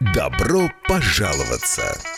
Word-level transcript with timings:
Добро 0.00 0.70
пожаловаться! 0.86 2.17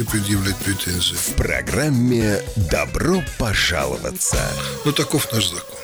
предъявлять 0.00 0.56
претензии? 0.56 1.14
В 1.14 1.36
программе 1.36 2.38
«Добро 2.70 3.22
пожаловаться». 3.38 4.38
Ну, 4.86 4.92
таков 4.92 5.30
наш 5.32 5.50
закон. 5.50 5.76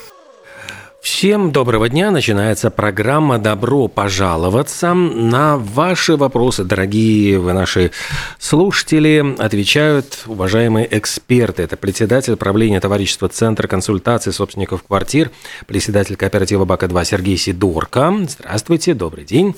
Всем 1.02 1.52
доброго 1.52 1.88
дня. 1.88 2.10
Начинается 2.10 2.70
программа 2.70 3.38
«Добро 3.38 3.88
пожаловаться». 3.88 4.94
На 4.94 5.58
ваши 5.58 6.16
вопросы, 6.16 6.64
дорогие 6.64 7.38
вы 7.38 7.52
наши 7.52 7.92
слушатели, 8.38 9.36
отвечают 9.38 10.24
уважаемые 10.26 10.88
эксперты. 10.98 11.62
Это 11.62 11.76
председатель 11.76 12.36
правления 12.36 12.80
товарищества 12.80 13.28
Центра 13.28 13.68
консультации 13.68 14.30
собственников 14.30 14.82
квартир, 14.84 15.30
председатель 15.66 16.16
кооператива 16.16 16.64
БАКа-2 16.64 17.04
Сергей 17.04 17.36
Сидорко. 17.36 18.26
Здравствуйте, 18.26 18.94
добрый 18.94 19.24
день. 19.24 19.54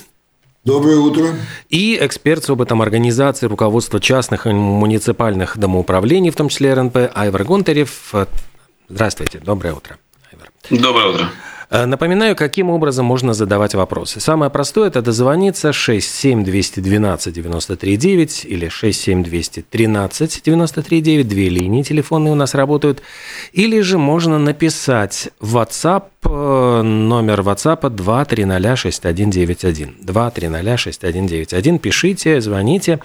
Доброе 0.65 0.97
утро. 0.97 1.35
И 1.71 1.97
эксперт 1.99 2.45
с 2.45 2.51
опытом 2.51 2.83
организации 2.83 3.47
руководства 3.47 3.99
частных 3.99 4.47
и 4.47 4.51
муниципальных 4.51 5.57
домоуправлений, 5.57 6.31
в 6.31 6.37
том 6.37 6.51
числе 6.51 6.75
РНП, 6.75 7.11
Айвар 7.15 7.45
Гонтарев. 7.45 8.13
Здравствуйте, 8.91 9.39
доброе 9.39 9.73
утро. 9.73 9.97
Айвар. 10.31 10.51
Доброе 10.69 11.07
утро. 11.15 11.31
Э, 11.71 11.87
Напоминаю, 11.87 12.35
каким 12.35 12.71
образом 12.71 13.07
можно 13.07 13.33
задавать 13.33 13.75
вопросы. 13.75 14.21
Самое 14.21 14.51
простое– 14.51 14.89
это 14.91 15.03
дозвониться 15.03 15.73
67212 15.73 17.33
939 17.33 18.45
или 18.45 18.69
67213 18.69 20.43
939. 20.45 21.29
Две 21.29 21.49
линии 21.49 21.83
телефонные 21.83 22.33
у 22.33 22.37
нас 22.37 22.55
работают. 22.55 23.03
Или 23.53 23.81
же 23.81 23.99
можно 23.99 24.39
написать 24.39 25.31
в 25.39 25.57
WhatsApp, 25.57 26.05
э, 26.25 26.83
номер 26.83 27.43
WhatsApp 27.43 27.89
2306191. 27.89 29.95
2306191. 30.03 31.79
Пишите, 31.79 32.41
звоните. 32.41 32.99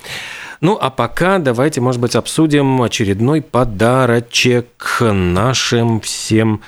Ну, 0.62 0.76
а 0.82 0.90
пока 0.90 1.38
давайте, 1.38 1.82
может 1.82 2.02
быть, 2.02 2.16
обсудим 2.16 2.82
очередной 2.82 3.44
подарочек 3.44 4.66
нашим 5.02 6.02
всем 6.02 6.62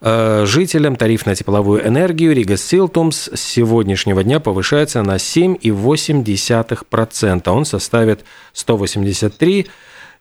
Жителям 0.00 0.96
тариф 0.96 1.26
на 1.26 1.34
тепловую 1.34 1.86
энергию 1.86 2.34
Рига 2.34 2.56
Силтумс 2.56 3.28
с 3.32 3.40
сегодняшнего 3.40 4.22
дня 4.22 4.40
повышается 4.40 5.02
на 5.02 5.16
7,8%. 5.16 7.48
Он 7.48 7.64
составит 7.64 8.24
183 8.52 9.66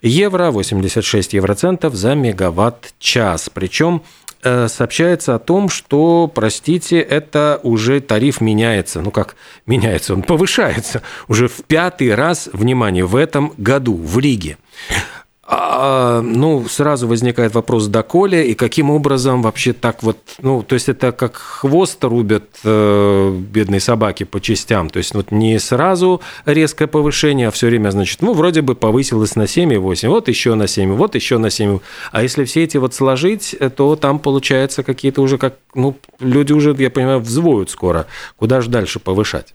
евро 0.01 0.51
86 0.51 1.33
евроцентов 1.33 1.95
за 1.95 2.15
мегаватт-час. 2.15 3.49
Причем 3.53 4.03
э, 4.43 4.67
сообщается 4.67 5.35
о 5.35 5.39
том, 5.39 5.69
что, 5.69 6.31
простите, 6.33 6.99
это 6.99 7.59
уже 7.63 8.01
тариф 8.01 8.41
меняется. 8.41 9.01
Ну 9.01 9.11
как 9.11 9.35
меняется? 9.65 10.13
Он 10.13 10.23
повышается 10.23 11.01
уже 11.27 11.47
в 11.47 11.63
пятый 11.63 12.13
раз, 12.13 12.49
внимание, 12.53 13.05
в 13.05 13.15
этом 13.15 13.53
году 13.57 13.95
в 13.95 14.19
Риге. 14.19 14.57
А, 15.47 16.21
ну, 16.21 16.65
сразу 16.67 17.07
возникает 17.07 17.53
вопрос, 17.53 17.85
доколе 17.85 18.47
и 18.47 18.55
каким 18.55 18.89
образом 18.89 19.43
вообще 19.43 19.73
так 19.73 20.01
вот, 20.01 20.17
ну, 20.41 20.63
то 20.63 20.73
есть 20.73 20.89
это 20.89 21.11
как 21.11 21.35
хвост 21.35 22.03
рубят 22.03 22.45
э, 22.63 23.37
бедной 23.51 23.79
собаки 23.79 24.23
по 24.23 24.41
частям, 24.41 24.89
то 24.89 24.97
есть 24.97 25.13
вот 25.13 25.31
не 25.31 25.59
сразу 25.59 26.19
резкое 26.45 26.87
повышение, 26.87 27.49
а 27.49 27.51
все 27.51 27.67
время, 27.67 27.91
значит, 27.91 28.23
ну, 28.23 28.33
вроде 28.33 28.63
бы 28.63 28.73
повысилось 28.73 29.35
на 29.35 29.43
7,8, 29.43 30.07
вот 30.09 30.29
еще 30.29 30.55
на 30.55 30.65
7, 30.65 30.93
вот 30.93 31.13
еще 31.13 31.37
на 31.37 31.51
7, 31.51 31.77
а 32.11 32.23
если 32.23 32.43
все 32.45 32.63
эти 32.63 32.77
вот 32.77 32.95
сложить, 32.95 33.55
то 33.75 33.95
там 33.95 34.17
получается 34.17 34.81
какие-то 34.81 35.21
уже 35.21 35.37
как, 35.37 35.57
ну, 35.75 35.95
люди 36.19 36.53
уже, 36.53 36.75
я 36.79 36.89
понимаю, 36.89 37.19
взвоют 37.19 37.69
скоро, 37.69 38.07
куда 38.37 38.61
же 38.61 38.71
дальше 38.71 38.99
повышать? 38.99 39.53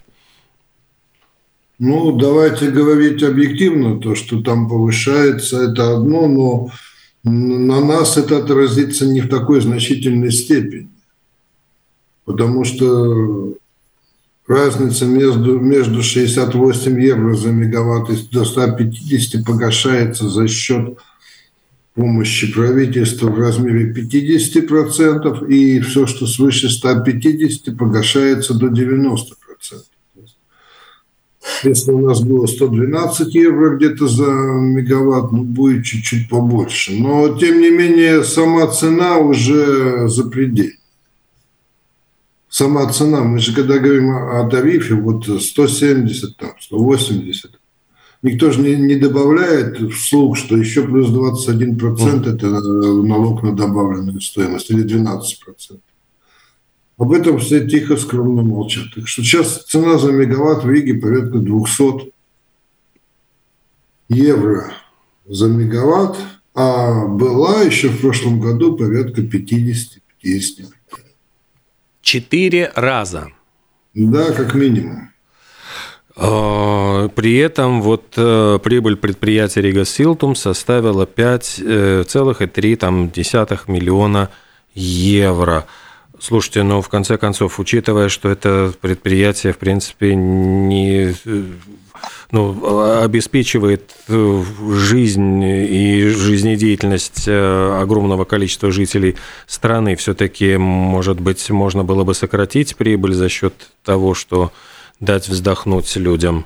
Ну, 1.83 2.13
давайте 2.13 2.71
говорить 2.71 3.23
объективно, 3.23 3.99
то, 3.99 4.15
что 4.15 4.43
там 4.43 4.69
повышается, 4.69 5.63
это 5.63 5.97
одно, 5.97 6.29
но 6.29 6.71
на 7.25 7.81
нас 7.81 8.19
это 8.19 8.37
отразится 8.37 9.07
не 9.07 9.23
в 9.23 9.31
такой 9.31 9.63
значительной 9.63 10.31
степени. 10.31 10.91
Потому 12.27 12.65
что 12.65 13.55
разница 14.47 15.07
между, 15.07 15.59
между 15.59 16.03
68 16.03 17.01
евро 17.01 17.35
за 17.35 17.51
мегаватт 17.51 18.11
и 18.11 18.29
до 18.31 18.45
150 18.45 19.43
погашается 19.47 20.29
за 20.29 20.49
счет 20.49 20.99
помощи 21.95 22.53
правительства 22.53 23.31
в 23.31 23.39
размере 23.39 23.91
50%, 23.91 25.49
и 25.49 25.81
все, 25.81 26.07
что 26.07 26.27
свыше 26.27 26.69
150, 26.69 27.75
погашается 27.79 28.53
до 28.53 28.67
90%. 28.67 29.17
Если 31.63 31.91
у 31.91 32.07
нас 32.07 32.21
было 32.21 32.47
112 32.47 33.35
евро 33.35 33.77
где-то 33.77 34.07
за 34.07 34.25
мегаватт, 34.25 35.33
ну, 35.33 35.45
будет 35.45 35.85
чуть-чуть 35.85 36.29
побольше. 36.29 36.93
Но, 36.99 37.37
тем 37.39 37.61
не 37.61 37.71
менее, 37.71 38.25
сама 38.25 38.67
цена 38.69 39.19
уже 39.19 40.09
запредельна. 40.09 40.73
Сама 42.49 42.91
цена, 42.93 43.23
мы 43.23 43.39
же 43.39 43.55
когда 43.55 43.79
говорим 43.79 44.11
о 44.11 44.49
тарифе, 44.49 44.95
вот 44.95 45.25
170, 45.25 46.37
там, 46.37 46.51
180, 46.59 47.53
никто 48.23 48.51
же 48.51 48.61
не, 48.61 48.75
не 48.75 48.97
добавляет 48.97 49.79
вслух, 49.93 50.37
что 50.37 50.57
еще 50.57 50.83
плюс 50.83 51.11
21% 51.11 52.29
это 52.29 52.49
налог 52.49 53.45
на 53.45 53.55
добавленную 53.55 54.21
стоимость 54.21 54.71
или 54.71 54.85
12%. 54.85 55.79
Об 57.01 57.13
этом 57.13 57.39
все 57.39 57.67
тихо, 57.67 57.97
скромно 57.97 58.43
молчат. 58.43 58.85
Так 58.95 59.09
что 59.09 59.23
сейчас 59.23 59.65
цена 59.65 59.97
за 59.97 60.13
мегаватт 60.13 60.65
в 60.65 60.71
Риге 60.71 61.01
порядка 61.01 61.39
200 61.39 62.13
евро 64.11 64.75
за 65.27 65.49
мегаватт, 65.49 66.19
а 66.55 67.07
была 67.07 67.63
еще 67.63 67.89
в 67.89 68.03
прошлом 68.03 68.39
году 68.39 68.77
порядка 68.77 69.23
50-55. 69.23 70.67
Четыре 72.03 72.71
раза. 72.75 73.29
Да, 73.95 74.33
как 74.33 74.55
минимум. 74.55 75.11
А, 76.17 77.09
При 77.09 77.39
этом 77.39 77.81
вот 77.81 78.13
э, 78.17 78.59
прибыль 78.63 78.97
предприятия 78.97 79.63
Рига 79.63 79.87
Силтум 79.87 80.37
составила 80.37 81.07
5,3 81.07 83.61
миллиона 83.69 84.29
евро. 84.75 85.67
Слушайте, 86.21 86.63
ну, 86.63 86.83
в 86.83 86.89
конце 86.91 87.17
концов, 87.17 87.59
учитывая, 87.59 88.11
что 88.11 88.29
это 88.29 88.75
предприятие, 88.79 89.55
в 89.55 89.59
принципе, 89.59 90.15
не 90.15 91.15
ну, 92.31 93.03
обеспечивает 93.03 93.91
э, 94.09 94.45
жизнь 94.75 95.43
и 95.43 96.09
жизнедеятельность 96.09 97.25
э, 97.27 97.81
огромного 97.81 98.25
количества 98.25 98.71
жителей 98.71 99.17
страны, 99.47 99.97
все-таки, 99.97 100.59
может 100.59 101.21
быть, 101.21 101.49
можно 101.51 101.85
было 101.85 102.05
бы 102.05 102.15
сократить 102.15 102.77
прибыль 102.77 103.15
за 103.15 103.31
счет 103.31 103.55
того, 103.83 104.15
что 104.15 104.53
дать 105.01 105.27
вздохнуть 105.29 105.97
людям? 105.97 106.45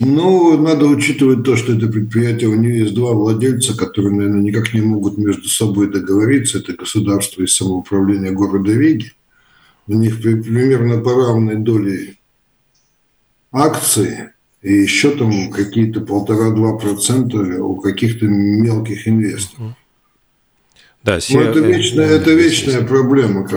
Ну, 0.00 0.56
надо 0.56 0.86
учитывать 0.86 1.42
то, 1.42 1.56
что 1.56 1.72
это 1.72 1.88
предприятие, 1.88 2.50
у 2.50 2.54
нее 2.54 2.80
есть 2.80 2.94
два 2.94 3.12
владельца, 3.12 3.76
которые, 3.76 4.14
наверное, 4.14 4.42
никак 4.42 4.72
не 4.72 4.80
могут 4.80 5.18
между 5.18 5.48
собой 5.48 5.90
договориться. 5.90 6.58
Это 6.58 6.74
государство 6.74 7.42
и 7.42 7.48
самоуправление 7.48 8.30
города 8.30 8.72
Риги. 8.72 9.12
У 9.88 9.94
них 9.94 10.20
примерно 10.20 11.00
по 11.00 11.14
равной 11.14 11.56
доле 11.56 12.16
акции. 13.50 14.32
и 14.62 14.72
еще 14.72 15.10
там 15.16 15.50
какие-то 15.50 16.00
полтора-два 16.00 16.76
процента 16.78 17.38
у 17.38 17.76
каких-то 17.76 18.26
мелких 18.26 19.08
инвесторов. 19.08 19.72
Да, 21.08 21.20
все... 21.20 21.38
ну, 21.38 21.40
это, 21.40 21.60
вечная, 21.60 22.06
это 22.06 22.30
вечная 22.32 22.82
проблема. 22.82 23.48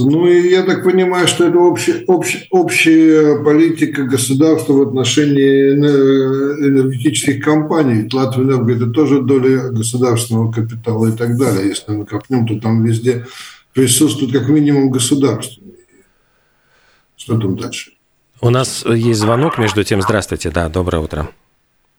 Ну 0.00 0.26
и 0.26 0.50
я 0.50 0.64
так 0.64 0.82
понимаю, 0.82 1.28
что 1.28 1.46
это 1.46 1.58
общая, 1.58 2.04
общая, 2.08 2.46
общая 2.50 3.44
политика 3.44 4.02
государства 4.02 4.72
в 4.72 4.82
отношении 4.82 5.74
энергетических 5.74 7.44
компаний. 7.44 8.08
Латвия 8.12 8.76
это 8.76 8.86
тоже 8.88 9.22
доля 9.22 9.70
государственного 9.70 10.50
капитала 10.50 11.06
и 11.06 11.16
так 11.16 11.38
далее. 11.38 11.68
Если 11.68 11.92
мы 11.92 12.04
копнем, 12.04 12.48
то 12.48 12.58
там 12.58 12.84
везде 12.84 13.24
присутствует 13.72 14.32
как 14.32 14.48
минимум 14.48 14.90
государство. 14.90 15.62
Что 17.16 17.38
там 17.38 17.56
дальше? 17.56 17.92
У 18.40 18.50
нас 18.50 18.84
есть 18.84 19.20
звонок 19.20 19.56
между 19.58 19.84
тем. 19.84 20.02
Здравствуйте, 20.02 20.50
да, 20.50 20.68
доброе 20.68 20.98
утро. 20.98 21.28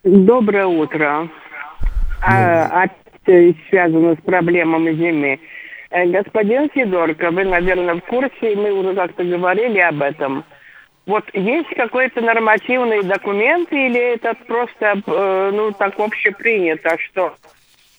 Доброе 0.04 0.66
утро. 0.66 1.30
А, 2.22 2.84
опять 2.84 3.09
связано 3.26 4.16
с 4.16 4.22
проблемами 4.24 4.94
зимы. 4.94 5.40
Э, 5.92 6.06
господин 6.06 6.70
Сидорко, 6.74 7.32
вы, 7.32 7.46
наверное, 7.46 7.96
в 7.96 8.02
курсе, 8.02 8.56
мы 8.56 8.72
уже 8.72 8.94
как-то 8.96 9.24
говорили 9.24 9.80
об 9.80 10.02
этом. 10.02 10.44
Вот 11.06 11.24
есть 11.34 11.70
какой-то 11.76 12.22
нормативный 12.22 13.02
документ 13.04 13.72
или 13.72 14.16
это 14.16 14.36
просто, 14.48 15.02
э, 15.06 15.52
ну, 15.54 15.72
так 15.72 16.00
общепринято, 16.00 16.98
что 17.00 17.34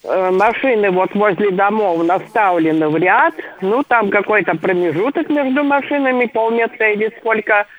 э, 0.04 0.30
машины 0.30 0.90
вот 0.90 1.14
возле 1.14 1.50
домов 1.50 2.04
наставлены 2.04 2.88
в 2.88 2.96
ряд, 2.96 3.34
ну, 3.60 3.82
там 3.82 4.10
какой-то 4.10 4.56
промежуток 4.56 5.28
между 5.28 5.64
машинами, 5.64 6.26
полметра 6.26 6.92
или 6.92 7.12
сколько– 7.18 7.66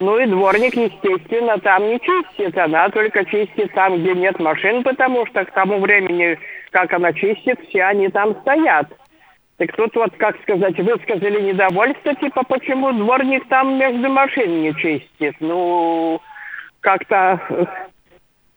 ну 0.00 0.18
и 0.18 0.26
дворник, 0.26 0.74
естественно, 0.74 1.58
там 1.58 1.86
не 1.86 2.00
чистит. 2.00 2.56
Она 2.56 2.88
только 2.88 3.24
чистит 3.26 3.72
там, 3.74 3.98
где 3.98 4.14
нет 4.14 4.40
машин, 4.40 4.82
потому 4.82 5.26
что 5.26 5.44
к 5.44 5.52
тому 5.52 5.78
времени, 5.78 6.38
как 6.70 6.92
она 6.94 7.12
чистит, 7.12 7.60
все 7.68 7.84
они 7.84 8.08
там 8.08 8.34
стоят. 8.40 8.88
Так 9.58 9.76
тут 9.76 9.94
вот, 9.94 10.16
как 10.16 10.40
сказать, 10.40 10.78
высказали 10.78 11.42
недовольство, 11.42 12.14
типа, 12.14 12.44
почему 12.48 12.92
дворник 12.92 13.46
там 13.48 13.76
между 13.76 14.08
машин 14.08 14.62
не 14.62 14.74
чистит. 14.74 15.36
Ну, 15.40 16.18
как-то... 16.80 17.38
Э, 17.50 17.66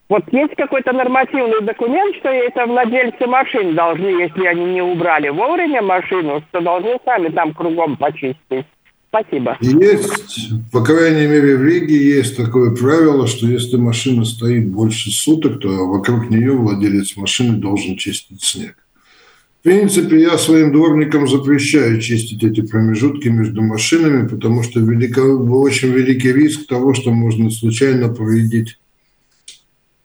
вот 0.08 0.24
есть 0.32 0.54
какой-то 0.56 0.94
нормативный 0.94 1.60
документ, 1.60 2.16
что 2.16 2.30
это 2.30 2.64
владельцы 2.64 3.26
машин 3.26 3.74
должны, 3.74 4.06
если 4.06 4.46
они 4.46 4.64
не 4.64 4.80
убрали 4.80 5.28
вовремя 5.28 5.82
машину, 5.82 6.42
что 6.48 6.60
должны 6.62 6.98
сами 7.04 7.28
там 7.28 7.52
кругом 7.52 7.98
почистить. 7.98 8.66
Спасибо. 9.14 9.56
Есть, 9.60 10.50
по 10.72 10.82
крайней 10.82 11.28
мере, 11.28 11.56
в 11.56 11.62
Риге 11.62 12.16
есть 12.16 12.36
такое 12.36 12.74
правило, 12.74 13.28
что 13.28 13.46
если 13.46 13.76
машина 13.76 14.24
стоит 14.24 14.68
больше 14.68 15.10
суток, 15.12 15.60
то 15.60 15.68
вокруг 15.86 16.30
нее 16.30 16.52
владелец 16.52 17.16
машины 17.16 17.58
должен 17.58 17.96
чистить 17.96 18.42
снег. 18.42 18.74
В 19.60 19.62
принципе, 19.62 20.20
я 20.20 20.36
своим 20.36 20.72
дворникам 20.72 21.28
запрещаю 21.28 22.00
чистить 22.00 22.42
эти 22.42 22.60
промежутки 22.60 23.28
между 23.28 23.62
машинами, 23.62 24.26
потому 24.26 24.64
что 24.64 24.80
велико, 24.80 25.22
очень 25.22 25.92
великий 25.92 26.32
риск 26.32 26.66
того, 26.66 26.92
что 26.92 27.12
можно 27.12 27.50
случайно 27.50 28.08
повредить 28.08 28.78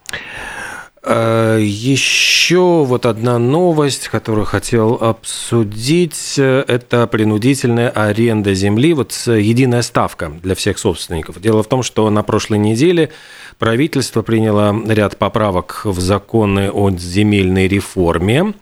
Э, 1.03 1.59
Еще 1.62 2.83
вот 2.83 3.06
одна 3.06 3.39
новость, 3.39 4.07
которую 4.09 4.45
хотел 4.45 4.95
обсудить, 4.95 6.36
это 6.38 7.07
принудительная 7.07 7.89
аренда 7.89 8.53
земли, 8.53 8.94
вот 8.94 9.13
единая 9.25 9.81
ставка 9.81 10.31
для 10.44 10.53
всех 10.53 10.77
собственников. 10.77 11.42
Дело 11.42 11.63
в 11.63 11.68
том, 11.68 11.81
что 11.81 12.09
на 12.09 12.21
прошлой 12.24 12.59
неделе 12.59 13.09
правительство 13.57 14.21
приняло 14.21 14.75
ряд 14.88 15.18
поправок 15.18 15.81
в 15.86 16.00
законы 16.00 16.69
о 16.69 16.92
земельной 16.92 17.68
реформе, 17.68 18.54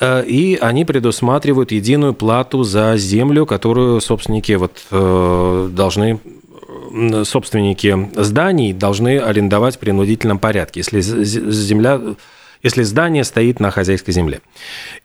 э, 0.00 0.24
и 0.24 0.58
они 0.60 0.84
предусматривают 0.84 1.70
единую 1.70 2.14
плату 2.14 2.64
за 2.64 2.96
землю, 2.96 3.46
которую 3.46 4.00
собственники 4.00 4.52
вот 4.52 4.82
э, 4.90 5.68
должны 5.70 6.18
собственники 7.24 8.10
зданий 8.14 8.72
должны 8.72 9.18
арендовать 9.18 9.76
в 9.76 9.78
принудительном 9.78 10.38
порядке, 10.38 10.80
если 10.80 11.00
земля 11.00 12.00
если 12.62 12.84
здание 12.84 13.24
стоит 13.24 13.60
на 13.60 13.70
хозяйской 13.70 14.14
земле. 14.14 14.40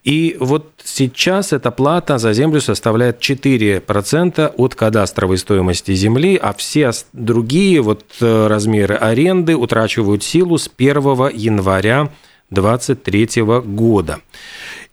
И 0.04 0.36
вот 0.38 0.72
сейчас 0.84 1.52
эта 1.52 1.70
плата 1.70 2.18
за 2.18 2.32
землю 2.32 2.60
составляет 2.60 3.20
4% 3.20 4.54
от 4.56 4.74
кадастровой 4.74 5.38
стоимости 5.38 5.94
земли, 5.94 6.38
а 6.40 6.52
все 6.54 6.92
другие 7.12 7.80
вот 7.80 8.04
э, 8.20 8.46
размеры 8.46 8.94
аренды 8.94 9.56
утрачивают 9.56 10.22
силу 10.22 10.56
с 10.58 10.70
1 10.76 11.30
января 11.34 12.10
2023 12.50 13.42
года. 13.42 14.20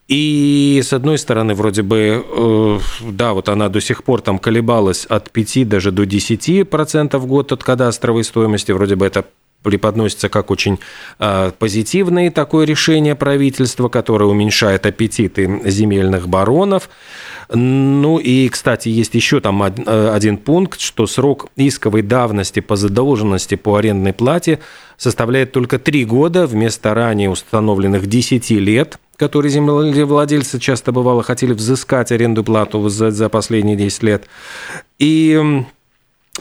И 0.08 0.82
с 0.84 0.94
одной 0.94 1.18
стороны, 1.18 1.56
вроде 1.56 1.82
бы, 1.82 2.24
э, 2.26 2.80
да, 3.12 3.34
вот 3.34 3.50
она 3.50 3.70
до 3.70 3.82
сих 3.82 4.04
пор 4.04 4.22
там 4.22 4.38
колебалась 4.38 5.06
от 5.06 5.32
5 5.32 5.68
даже 5.68 5.92
до 5.92 6.04
10% 6.04 7.18
в 7.18 7.26
год 7.26 7.52
от 7.52 7.64
кадастровой 7.64 8.24
стоимости, 8.24 8.72
вроде 8.72 8.96
бы 8.96 9.06
это 9.08 9.26
преподносится 9.64 10.30
как 10.30 10.52
очень 10.52 10.80
э, 11.18 11.52
позитивное 11.58 12.30
такое 12.30 12.68
решение 12.68 13.16
правительства, 13.16 13.90
которое 13.90 14.26
уменьшает 14.26 14.86
аппетиты 14.86 15.62
земельных 15.66 16.30
баронов. 16.30 16.88
Ну 17.50 18.18
и, 18.18 18.50
кстати, 18.50 18.90
есть 18.90 19.14
еще 19.14 19.40
там 19.40 19.62
э, 19.64 20.10
один 20.10 20.38
пункт, 20.38 20.80
что 20.80 21.06
срок 21.06 21.48
исковой 21.56 22.02
давности 22.02 22.60
по 22.60 22.76
задолженности 22.76 23.56
по 23.56 23.76
арендной 23.76 24.14
плате 24.14 24.60
составляет 24.98 25.52
только 25.52 25.78
3 25.78 26.06
года 26.06 26.48
вместо 26.48 26.94
ранее 26.94 27.30
установленных 27.30 28.08
10 28.08 28.50
лет, 28.52 29.00
которые 29.18 29.52
землевладельцы 29.52 30.60
часто 30.60 30.92
бывало 30.92 31.24
хотели 31.24 31.54
взыскать 31.54 32.12
аренду 32.12 32.44
плату 32.44 32.90
за, 32.90 33.12
за 33.12 33.30
последние 33.30 33.76
10 33.76 34.04
лет. 34.04 34.24
И 34.98 35.64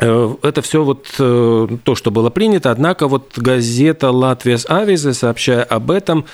э, 0.00 0.34
это 0.42 0.62
все 0.62 0.84
вот 0.84 1.06
э, 1.18 1.68
то, 1.84 1.94
что 1.94 2.10
было 2.10 2.30
принято. 2.30 2.70
Однако 2.70 3.08
вот 3.08 3.36
газета 3.36 4.10
«Латвия 4.10 4.58
Авизе», 4.68 5.12
сообщая 5.12 5.62
об 5.62 5.90
этом, 5.90 6.24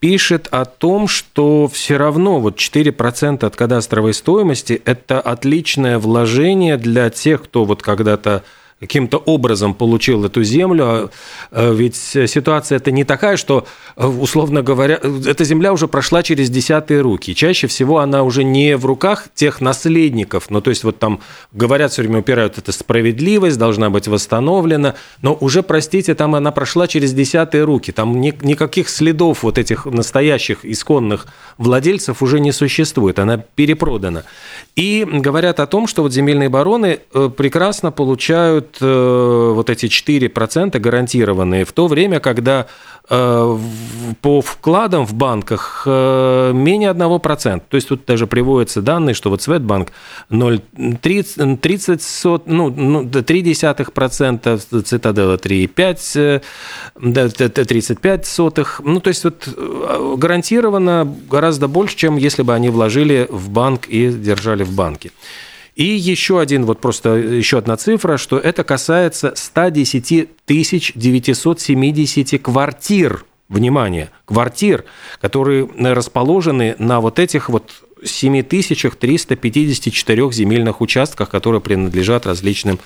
пишет 0.00 0.48
о 0.50 0.64
том, 0.64 1.06
что 1.06 1.68
все 1.68 1.96
равно 1.98 2.40
вот 2.40 2.56
4% 2.56 3.44
от 3.44 3.56
кадастровой 3.56 4.14
стоимости– 4.14 4.80
это 4.84 5.20
отличное 5.20 5.98
вложение 5.98 6.78
для 6.78 7.10
тех, 7.10 7.44
кто 7.44 7.64
вот 7.64 7.82
когда-то 7.82 8.42
каким-то 8.80 9.18
образом 9.18 9.74
получил 9.74 10.24
эту 10.24 10.42
землю. 10.42 10.84
А, 10.84 11.10
а 11.50 11.72
ведь 11.72 11.96
ситуация 11.96 12.76
это 12.76 12.90
не 12.90 13.04
такая, 13.04 13.36
что, 13.36 13.66
условно 13.96 14.62
говоря, 14.62 14.98
эта 15.26 15.44
земля 15.44 15.72
уже 15.72 15.86
прошла 15.86 16.22
через 16.22 16.48
десятые 16.48 17.02
руки. 17.02 17.34
Чаще 17.34 17.66
всего 17.66 17.98
она 17.98 18.22
уже 18.22 18.42
не 18.42 18.76
в 18.76 18.86
руках 18.86 19.26
тех 19.34 19.60
наследников. 19.60 20.46
Ну, 20.48 20.60
то 20.62 20.70
есть 20.70 20.84
вот 20.84 20.98
там 20.98 21.20
говорят 21.52 21.92
все 21.92 22.02
время, 22.02 22.20
упирают, 22.20 22.56
это 22.56 22.72
справедливость 22.72 23.58
должна 23.58 23.90
быть 23.90 24.08
восстановлена. 24.08 24.94
Но 25.20 25.36
уже, 25.38 25.62
простите, 25.62 26.14
там 26.14 26.34
она 26.34 26.50
прошла 26.50 26.88
через 26.88 27.12
десятые 27.12 27.64
руки. 27.64 27.92
Там 27.92 28.20
ни, 28.20 28.32
никаких 28.40 28.88
следов 28.88 29.42
вот 29.42 29.58
этих 29.58 29.84
настоящих 29.84 30.64
исконных 30.64 31.26
владельцев 31.58 32.22
уже 32.22 32.40
не 32.40 32.52
существует. 32.52 33.18
Она 33.18 33.36
перепродана. 33.36 34.24
И 34.74 35.06
говорят 35.06 35.60
о 35.60 35.66
том, 35.66 35.86
что 35.86 36.02
вот 36.02 36.12
земельные 36.12 36.48
бароны 36.48 37.00
э, 37.12 37.30
прекрасно 37.36 37.92
получают 37.92 38.69
э, 38.80 39.52
вот 39.54 39.70
эти 39.70 39.86
4% 39.86 40.78
гарантированные 40.78 41.64
в 41.64 41.72
то 41.72 41.86
время, 41.86 42.20
когда 42.20 42.66
э, 43.08 43.58
по 44.20 44.40
вкладам 44.40 45.06
в 45.06 45.14
банках 45.14 45.82
менее 45.86 46.90
1%. 46.92 47.62
То 47.68 47.74
есть 47.74 47.88
тут 47.88 48.04
даже 48.06 48.26
приводятся 48.26 48.82
данные, 48.82 49.14
что 49.14 49.30
вот 49.30 49.42
Светбанк 49.42 49.92
0,30, 50.30 51.56
30, 51.56 52.02
ну, 52.46 52.68
ну, 52.70 53.02
0,3%, 53.02 54.82
Цитадела 54.82 55.36
3,5, 55.36 56.42
35 57.64 58.26
сотых. 58.26 58.80
Ну, 58.84 59.00
то 59.00 59.08
есть 59.08 59.24
вот 59.24 59.48
гарантированно 60.18 61.12
гораздо 61.28 61.68
больше, 61.68 61.96
чем 61.96 62.16
если 62.16 62.42
бы 62.42 62.54
они 62.54 62.70
вложили 62.70 63.26
в 63.30 63.50
банк 63.50 63.86
и 63.88 64.10
держали 64.10 64.62
в 64.62 64.72
банке. 64.74 65.10
И 65.80 65.84
еще 65.84 66.40
один, 66.40 66.66
вот 66.66 66.78
просто 66.78 67.16
еще 67.16 67.56
одна 67.56 67.78
цифра, 67.78 68.18
что 68.18 68.38
это 68.38 68.64
касается 68.64 69.32
110 69.34 70.28
970 70.46 72.42
квартир, 72.42 73.24
внимание, 73.48 74.10
квартир, 74.26 74.84
которые 75.22 75.66
расположены 75.78 76.76
на 76.78 77.00
вот 77.00 77.18
этих 77.18 77.48
вот 77.48 77.72
7354 78.04 80.32
земельных 80.32 80.82
участках, 80.82 81.30
которые 81.30 81.62
принадлежат 81.62 82.26
различным 82.26 82.78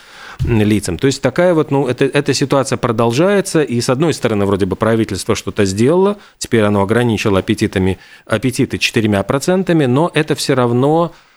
лицам. 0.44 0.96
То 0.96 1.08
есть 1.08 1.20
такая 1.20 1.52
вот, 1.52 1.72
ну, 1.72 1.88
это, 1.88 2.04
эта 2.04 2.32
ситуация 2.32 2.76
продолжается, 2.76 3.64
и 3.64 3.80
с 3.80 3.88
одной 3.88 4.14
стороны, 4.14 4.46
вроде 4.46 4.66
бы 4.66 4.76
правительство 4.76 5.34
что-то 5.34 5.64
сделало, 5.64 6.18
теперь 6.38 6.62
оно 6.62 6.82
ограничило 6.82 7.40
аппетитами, 7.40 7.98
аппетиты 8.24 8.76
4%, 8.76 9.88
но 9.88 10.12
это 10.14 10.36
все 10.36 10.54
равно 10.54 11.12
э, 11.12 11.33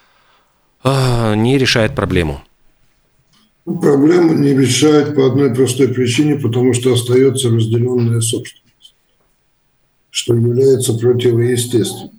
не 0.84 1.57
решает 1.57 1.96
проблему. 1.96 2.41
Проблему 3.65 4.34
не 4.34 4.53
решает 4.53 5.13
по 5.13 5.27
одной 5.27 5.53
простой 5.53 5.89
причине, 5.89 6.38
потому 6.38 6.74
что 6.74 6.93
остается 6.93 7.50
разделенная 7.50 8.22
собственность, 8.22 8.96
что 10.10 10.36
является 10.36 10.93
противоестественным. 10.93 12.12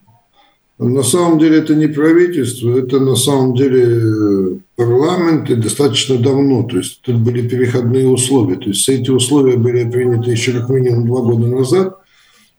На 0.78 1.02
самом 1.02 1.40
деле 1.40 1.58
это 1.58 1.74
не 1.74 1.88
правительство, 1.88 2.78
это 2.78 3.00
на 3.00 3.16
самом 3.16 3.56
деле 3.56 3.82
э, 3.84 4.58
парламент 4.76 5.50
и 5.50 5.56
достаточно 5.56 6.18
давно. 6.18 6.62
То 6.64 6.76
есть 6.76 7.00
тут 7.00 7.16
были 7.16 7.48
переходные 7.48 8.06
условия. 8.06 8.56
То 8.56 8.68
есть 8.68 8.88
эти 8.88 9.10
условия 9.10 9.56
были 9.56 9.90
приняты 9.90 10.30
еще 10.30 10.52
как 10.52 10.68
минимум 10.68 11.06
два 11.06 11.22
года 11.22 11.48
назад, 11.48 11.98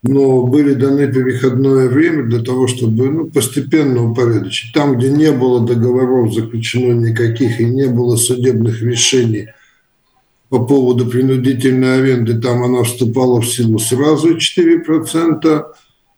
но 0.02 0.46
были 0.46 0.74
даны 0.74 1.12
переходное 1.12 1.90
время 1.90 2.24
для 2.24 2.40
того, 2.40 2.68
чтобы 2.68 3.10
ну, 3.10 3.26
постепенно 3.26 4.10
упорядочить. 4.10 4.74
Там, 4.74 4.98
где 4.98 5.10
не 5.10 5.32
было 5.32 5.66
договоров 5.66 6.34
заключено 6.34 6.94
никаких 6.94 7.60
и 7.60 7.66
не 7.66 7.88
было 7.88 8.16
судебных 8.16 8.82
решений 8.82 9.50
по 10.48 10.60
поводу 10.66 11.06
принудительной 11.06 12.00
аренды, 12.00 12.40
там 12.40 12.64
она 12.64 12.84
вступала 12.84 13.40
в 13.42 13.48
силу 13.48 13.78
сразу 13.78 14.36
4%, 14.36 15.66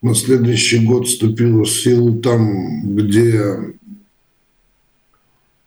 на 0.02 0.16
следующий 0.16 0.86
год 0.86 1.08
вступила 1.08 1.64
в 1.64 1.70
силу 1.70 2.16
там, 2.22 2.96
где 2.96 3.76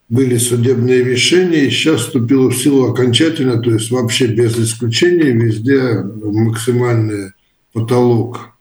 были 0.09 0.39
судебные 0.39 1.05
решения, 1.05 1.67
и 1.67 1.71
сейчас 1.71 2.03
вступила 2.03 2.49
в 2.49 2.57
силу 2.57 2.91
окончательно, 2.91 3.61
то 3.61 3.71
есть 3.71 3.91
вообще 3.91 4.29
без 4.29 4.59
исключения, 4.59 5.33
везде 5.33 6.03
максимальный 6.03 7.34
потолок 7.75 8.55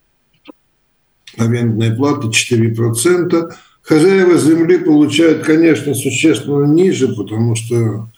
арендной 1.37 1.95
платы 1.95 2.27
4%. 2.27 3.53
Хозяева 3.81 4.37
земли 4.37 4.77
получают, 4.77 5.43
конечно, 5.43 5.93
существенно 5.93 6.65
ниже, 6.65 7.15
потому 7.15 7.55
что 7.55 8.09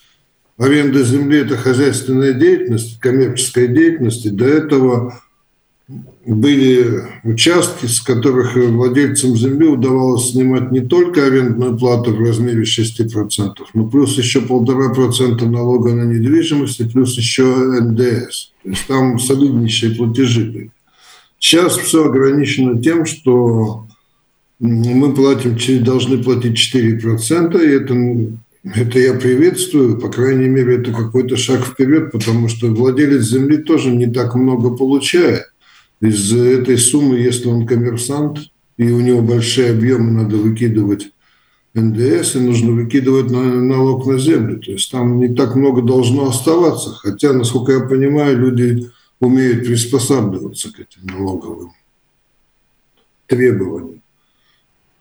аренда 0.57 1.03
земли– 1.03 1.39
это 1.41 1.57
хозяйственная 1.57 2.33
деятельность, 2.33 2.99
коммерческая 2.99 3.67
деятельность, 3.67 4.25
и 4.25 4.29
до 4.29 4.45
этого 4.45 5.21
были 6.25 7.03
участки, 7.23 7.85
с 7.85 8.01
которых 8.01 8.55
владельцам 8.55 9.35
земли 9.35 9.67
удавалось 9.67 10.31
снимать 10.31 10.71
не 10.71 10.81
только 10.81 11.25
арендную 11.25 11.77
плату 11.77 12.13
в 12.15 12.19
размере 12.19 12.63
6%, 12.63 13.53
но 13.73 13.87
плюс 13.87 14.17
еще 14.17 14.41
полтора 14.41 14.93
процента 14.93 15.45
налога 15.45 15.93
на 15.93 16.03
недвижимость 16.03 16.79
и 16.79 16.85
плюс 16.85 17.15
еще 17.17 17.43
НДС. 17.45 18.51
То 18.63 18.69
есть 18.69 18.87
там 18.87 19.19
солиднейшие 19.19 19.95
платежи 19.95 20.45
были. 20.45 20.71
Сейчас 21.45 21.77
все 21.77 22.05
ограничено 22.05 22.81
тем, 22.81 23.05
что 23.05 23.85
мы 24.59 25.13
платим, 25.13 25.55
должны 25.83 26.17
платить 26.23 26.57
4%, 26.57 27.63
и 27.63 27.67
это, 27.67 28.79
это 28.81 28.97
я 28.97 29.13
приветствую, 29.13 29.99
по 29.99 30.09
крайней 30.09 30.47
мере, 30.47 30.77
это 30.77 30.91
какой-то 30.91 31.37
шаг 31.37 31.63
вперед, 31.63 32.11
потому 32.11 32.47
что 32.47 32.73
владелец 32.73 33.25
земли 33.25 33.57
тоже 33.57 33.91
не 33.91 34.07
так 34.07 34.33
много 34.33 34.75
получает 34.75 35.43
из 36.01 36.33
этой 36.33 36.79
суммы, 36.79 37.17
если 37.17 37.47
он 37.47 37.67
коммерсант, 37.67 38.39
и 38.77 38.89
у 38.89 38.99
него 38.99 39.21
большие 39.21 39.69
объемы, 39.69 40.23
надо 40.23 40.37
выкидывать 40.37 41.11
НДС, 41.75 42.37
и 42.37 42.39
нужно 42.39 42.71
выкидывать 42.71 43.29
налог 43.29 44.07
на 44.07 44.17
землю. 44.17 44.59
То 44.59 44.71
есть 44.71 44.89
там 44.89 45.19
не 45.19 45.27
так 45.27 45.55
много 45.55 45.83
должно 45.83 46.27
оставаться. 46.27 46.89
Хотя, 47.03 47.33
насколько 47.33 47.71
я 47.71 47.81
понимаю, 47.81 48.35
люди 48.39 48.89
умеют 49.19 49.65
приспосабливаться 49.65 50.71
к 50.71 50.79
этим 50.79 51.01
налоговым 51.03 51.71
требованиям. 53.27 54.01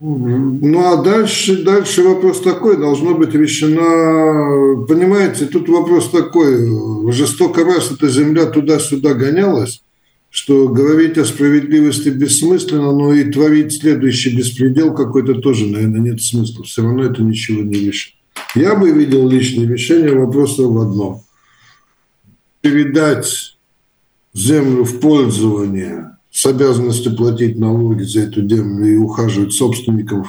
Ну 0.00 0.84
а 0.84 1.02
дальше, 1.02 1.62
дальше 1.62 2.02
вопрос 2.02 2.42
такой, 2.42 2.76
должно 2.76 3.14
быть 3.14 3.34
решена, 3.34 4.84
понимаете, 4.86 5.46
тут 5.46 5.68
вопрос 5.68 6.10
такой, 6.10 6.68
уже 6.68 7.26
столько 7.26 7.64
раз 7.64 7.90
эта 7.90 8.08
земля 8.08 8.46
туда-сюда 8.46 9.14
гонялась, 9.14 9.82
что 10.30 10.68
говорить 10.68 11.16
о 11.16 11.24
справедливости 11.24 12.08
бессмысленно, 12.08 12.92
но 12.92 13.14
и 13.14 13.30
творить 13.30 13.72
следующий 13.72 14.36
беспредел 14.36 14.92
какой-то 14.92 15.36
тоже, 15.36 15.66
наверное, 15.68 16.00
нет 16.00 16.20
смысла. 16.20 16.64
Все 16.64 16.82
равно 16.82 17.04
это 17.04 17.22
ничего 17.22 17.62
не 17.62 17.78
решит. 17.78 18.14
Я 18.56 18.74
бы 18.74 18.90
видел 18.90 19.28
личное 19.28 19.66
решение 19.66 20.12
вопроса 20.12 20.64
в 20.64 20.76
одном. 20.76 21.22
Передать 22.60 23.53
землю 24.34 24.84
в 24.84 25.00
пользование 25.00 26.16
с 26.30 26.44
обязанностью 26.46 27.16
платить 27.16 27.58
налоги 27.58 28.02
за 28.02 28.22
эту 28.22 28.46
землю 28.48 28.86
и 28.86 28.96
ухаживать 28.96 29.52
собственников 29.52 30.26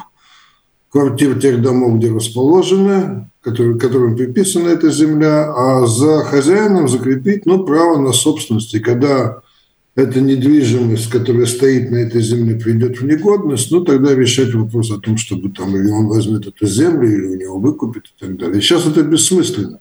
квартир 0.92 1.40
тех 1.42 1.62
домов, 1.62 1.98
где 1.98 2.10
расположены, 2.10 3.30
которые, 3.42 3.78
которым 3.78 4.16
приписана 4.16 4.70
эта 4.70 4.92
земля, 4.92 5.52
а 5.54 5.86
за 5.88 6.24
хозяином 6.24 6.88
закрепить 6.88 7.46
ну, 7.46 7.66
право 7.66 8.00
на 8.00 8.14
собственность. 8.14 8.74
И 8.76 8.80
когда 8.80 9.42
эта 9.96 10.22
недвижимость, 10.22 11.10
которая 11.10 11.48
стоит 11.48 11.90
на 11.90 11.98
этой 11.98 12.22
земле, 12.22 12.56
придет 12.56 13.02
в 13.02 13.06
негодность, 13.06 13.72
ну, 13.72 13.84
тогда 13.84 14.14
решать 14.14 14.54
вопрос 14.54 14.92
о 14.92 15.00
том, 15.00 15.18
чтобы 15.18 15.50
там 15.50 15.76
или 15.76 15.90
он 15.90 16.08
возьмет 16.08 16.48
эту 16.48 16.66
землю, 16.68 17.12
или 17.12 17.26
у 17.26 17.36
него 17.36 17.60
выкупит 17.60 18.04
и 18.06 18.26
так 18.26 18.38
далее. 18.38 18.62
Сейчас 18.62 18.86
это 18.86 19.04
бессмысленно. 19.04 19.80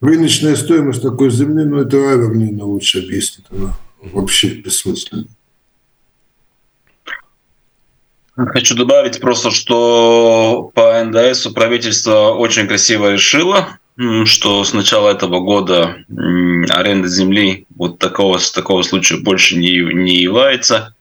Рыночная 0.00 0.56
стоимость 0.56 1.02
такой 1.02 1.30
земли, 1.30 1.64
ну, 1.64 1.78
это 1.78 1.96
Авер, 1.96 2.34
наверное, 2.34 2.64
лучше 2.64 3.00
объяснит. 3.00 3.46
Она 3.50 3.76
вообще 4.12 4.54
бессмысленно. 4.54 5.26
Хочу 8.36 8.76
добавить 8.76 9.20
просто, 9.20 9.50
что 9.50 10.70
по 10.74 11.04
НДС 11.04 11.48
правительство 11.48 12.30
очень 12.30 12.68
красиво 12.68 13.12
решило 13.12 13.78
что 14.24 14.62
с 14.62 14.72
начала 14.72 15.10
этого 15.10 15.40
года 15.40 15.96
аренда 16.08 17.08
земли 17.08 17.66
вот 17.74 17.98
такого, 17.98 18.38
с 18.38 18.52
такого 18.52 18.82
случая 18.82 19.18
больше 19.18 19.56
не, 19.56 19.80
не 19.92 20.18
является 20.18 20.94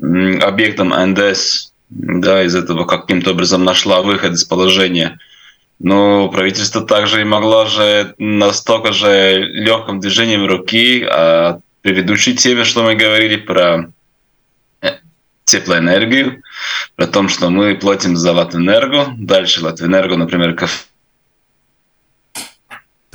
объектом 0.00 0.88
НДС, 0.88 1.72
да, 1.90 2.42
из 2.42 2.54
этого 2.54 2.86
каким-то 2.86 3.32
образом 3.32 3.64
нашла 3.64 4.00
выход 4.00 4.32
из 4.32 4.44
положения. 4.44 5.18
Но 5.78 6.28
правительство 6.28 6.82
также 6.82 7.20
и 7.20 7.24
могло 7.24 7.66
же 7.66 8.14
настолько 8.18 8.92
же 8.92 9.42
легким 9.42 10.00
движением 10.00 10.46
руки 10.46 11.04
а 11.04 11.60
предыдущей 11.82 12.36
теме, 12.36 12.64
что 12.64 12.82
мы 12.82 12.94
говорили 12.94 13.36
про 13.36 13.92
э, 14.80 14.92
теплоэнергию, 15.44 16.42
про 16.96 17.06
то, 17.06 17.28
что 17.28 17.50
мы 17.50 17.74
платим 17.74 18.16
за 18.16 18.32
Латвэнерго, 18.32 19.14
дальше 19.18 19.62
Латвэнерго, 19.62 20.16
например, 20.16 20.54
кафе 20.54 20.84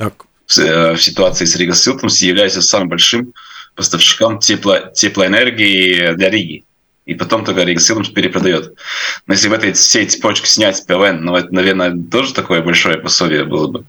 так. 0.00 0.24
Э, 0.58 0.94
в 0.94 1.02
ситуации 1.02 1.44
с 1.44 1.56
Рига 1.56 1.74
Силтумс 1.74 2.22
является 2.22 2.62
самым 2.62 2.88
большим 2.88 3.34
поставщиком 3.74 4.38
тепло, 4.38 4.78
теплоэнергии 4.94 6.14
для 6.14 6.30
Риги. 6.30 6.64
И 7.10 7.14
потом 7.14 7.44
только 7.44 7.66
Силтумс 7.80 8.10
перепродает. 8.10 8.78
Но 9.26 9.34
если 9.34 9.48
в 9.48 9.52
этой 9.52 9.72
всей 9.72 10.06
цепочке 10.06 10.46
снять 10.46 10.86
ПВН, 10.86 11.24
ну, 11.24 11.34
это, 11.34 11.52
наверное, 11.52 11.92
тоже 12.08 12.32
такое 12.32 12.62
большое 12.62 12.98
пособие 12.98 13.42
было 13.42 13.66
бы. 13.66 13.84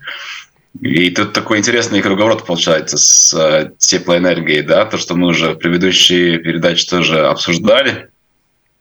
И 0.80 1.12
тут 1.12 1.32
такой 1.32 1.60
интересный 1.60 2.02
круговорот 2.02 2.48
получается 2.48 2.98
с 2.98 3.32
э, 3.36 3.74
теплоэнергией, 3.78 4.64
да, 4.64 4.86
то, 4.86 4.98
что 4.98 5.14
мы 5.14 5.28
уже 5.28 5.52
в 5.52 5.58
предыдущей 5.58 6.40
передаче 6.40 6.90
тоже 6.90 7.28
обсуждали, 7.28 8.10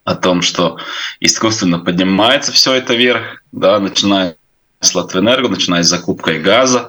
о 0.04 0.14
том, 0.14 0.40
что 0.40 0.78
искусственно 1.20 1.78
поднимается 1.78 2.50
все 2.50 2.72
это 2.72 2.94
вверх, 2.94 3.42
да, 3.52 3.78
начиная 3.78 4.36
с 4.80 4.94
Латвэнерго, 4.94 5.50
начиная 5.50 5.82
с 5.82 5.88
закупкой 5.88 6.40
газа, 6.40 6.88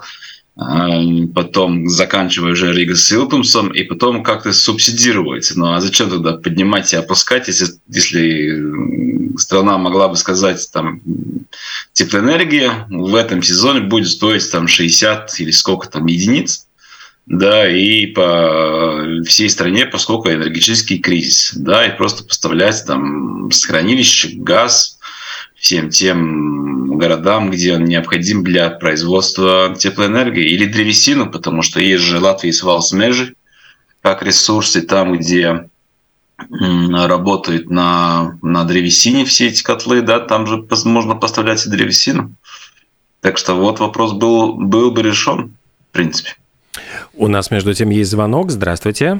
потом 0.55 1.87
заканчивая 1.87 2.51
уже 2.51 2.73
Рига 2.73 2.95
Силтумсом, 2.95 3.69
и 3.69 3.83
потом 3.83 4.23
как-то 4.23 4.51
субсидировать. 4.53 5.51
Ну 5.55 5.73
а 5.73 5.79
зачем 5.79 6.09
тогда 6.09 6.33
поднимать 6.33 6.93
и 6.93 6.97
опускать, 6.97 7.47
если, 7.47 7.67
если 7.87 9.37
страна 9.37 9.77
могла 9.77 10.09
бы 10.09 10.17
сказать, 10.17 10.69
там, 10.71 11.01
теплоэнергия 11.93 12.87
в 12.89 13.15
этом 13.15 13.41
сезоне 13.41 13.81
будет 13.81 14.09
стоить 14.09 14.49
там 14.51 14.67
60 14.67 15.39
или 15.39 15.51
сколько 15.51 15.87
там 15.87 16.05
единиц, 16.05 16.67
да, 17.25 17.69
и 17.69 18.07
по 18.07 19.05
всей 19.25 19.49
стране, 19.49 19.85
поскольку 19.85 20.29
энергетический 20.29 20.97
кризис, 20.97 21.53
да, 21.55 21.85
и 21.85 21.95
просто 21.95 22.23
поставлять 22.23 22.83
там 22.85 23.49
с 23.51 23.63
хранилища 23.63 24.29
газ 24.33 24.97
всем 25.55 25.89
тем 25.89 26.60
городам, 27.01 27.49
где 27.51 27.75
он 27.75 27.83
необходим 27.85 28.43
для 28.43 28.69
производства 28.69 29.75
теплоэнергии, 29.77 30.45
или 30.45 30.65
древесину, 30.65 31.31
потому 31.31 31.63
что 31.63 31.81
есть 31.81 32.03
же 32.03 32.19
Латвия 32.19 32.53
свал 32.53 32.81
межи 32.93 33.35
как 34.01 34.23
ресурсы 34.23 34.81
там, 34.81 35.17
где 35.17 35.69
работают 36.49 37.69
на, 37.69 38.37
на 38.41 38.63
древесине 38.63 39.25
все 39.25 39.47
эти 39.47 39.61
котлы, 39.63 40.01
да, 40.01 40.19
там 40.19 40.47
же 40.47 40.65
можно 40.85 41.15
поставлять 41.15 41.65
и 41.65 41.69
древесину. 41.69 42.31
Так 43.21 43.37
что 43.37 43.53
вот 43.53 43.79
вопрос 43.79 44.13
был, 44.13 44.53
был 44.53 44.91
бы 44.91 45.03
решен, 45.03 45.55
в 45.89 45.93
принципе. 45.93 46.31
У 47.13 47.27
нас, 47.27 47.51
между 47.51 47.73
тем, 47.73 47.91
есть 47.91 48.09
звонок. 48.09 48.49
Здравствуйте. 48.49 49.19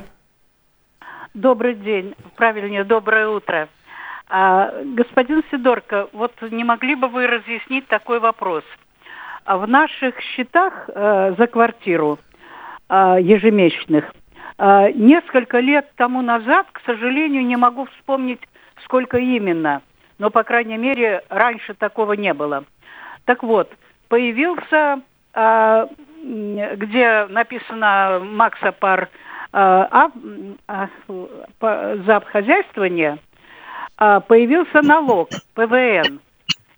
Добрый 1.34 1.76
день. 1.76 2.16
Правильнее, 2.36 2.84
доброе 2.84 3.28
утро. 3.28 3.70
А, 4.34 4.72
господин 4.96 5.44
Сидорко, 5.52 6.08
вот 6.14 6.32
не 6.42 6.64
могли 6.64 6.96
бы 6.96 7.10
вы 7.10 7.28
разъяснить 7.28 7.86
такой 7.88 8.22
вопрос? 8.22 8.64
А 9.44 9.58
в 9.58 9.68
наших 9.68 10.22
счетах 10.22 10.88
э, 10.88 11.36
за 11.38 11.48
квартиру 11.48 12.18
э, 12.88 13.18
ежемесячных 13.20 14.06
э, 14.58 14.92
несколько 14.94 15.60
лет 15.60 15.92
тому 15.98 16.22
назад, 16.22 16.66
к 16.72 16.80
сожалению, 16.86 17.46
не 17.46 17.58
могу 17.58 17.88
вспомнить, 17.98 18.40
сколько 18.86 19.18
именно, 19.18 19.82
но, 20.18 20.30
по 20.30 20.44
крайней 20.44 20.78
мере, 20.78 21.24
раньше 21.28 21.74
такого 21.74 22.14
не 22.14 22.34
было. 22.34 22.64
Так 23.26 23.44
вот, 23.44 23.70
появился, 24.08 25.02
э, 25.34 25.88
где 26.24 27.26
написано 27.26 28.22
Макса 28.24 28.72
пар 28.72 29.02
э, 29.02 29.08
а, 29.52 30.10
э, 30.70 31.98
за 32.06 32.16
обхозяйствование– 32.16 33.18
а, 33.28 33.31
появился 34.02 34.82
налог 34.82 35.30
ПВН. 35.54 36.20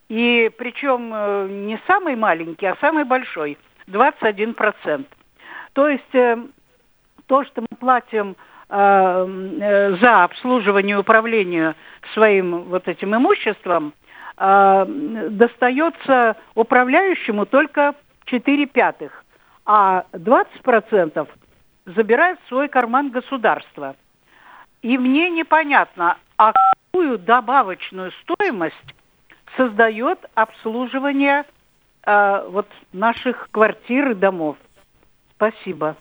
И 0.09 0.51
причем 0.57 1.11
э, 1.13 1.47
не 1.49 1.79
самый 1.87 2.15
маленький, 2.15 2.67
а 2.67 2.77
самый 2.81 3.03
большой, 3.03 3.57
21%. 3.87 5.05
То 5.73 5.89
есть 5.89 6.13
э, 6.13 6.37
то, 7.25 7.43
что 7.45 7.61
мы 7.61 7.77
платим 7.77 8.35
э, 8.69 9.97
за 10.01 10.23
обслуживание 10.23 10.95
и 10.95 10.99
управление 10.99 11.75
своим 12.13 12.63
вот 12.63 12.87
этим 12.87 13.15
имуществом, 13.15 13.93
достается 14.35 16.35
управляющему 16.55 17.45
только 17.45 17.93
4 18.25 18.65
пятых, 18.65 19.23
а 19.63 20.05
20% 20.11 21.27
забирает 21.85 22.39
в 22.43 22.47
свой 22.47 22.67
карман 22.67 23.11
государство. 23.11 23.95
И 24.81 24.97
мне 24.97 25.29
непонятно, 25.29 26.17
а 26.37 26.51
какую 26.93 27.17
добавочную 27.17 28.11
стоимость 28.23 28.75
создает 29.57 30.19
обслуживание 30.35 31.43
э, 32.05 32.47
вот 32.51 32.67
наших 32.91 33.49
квартир 33.51 34.11
и 34.11 34.13
домов? 34.13 34.57
Спасибо. 35.35 35.97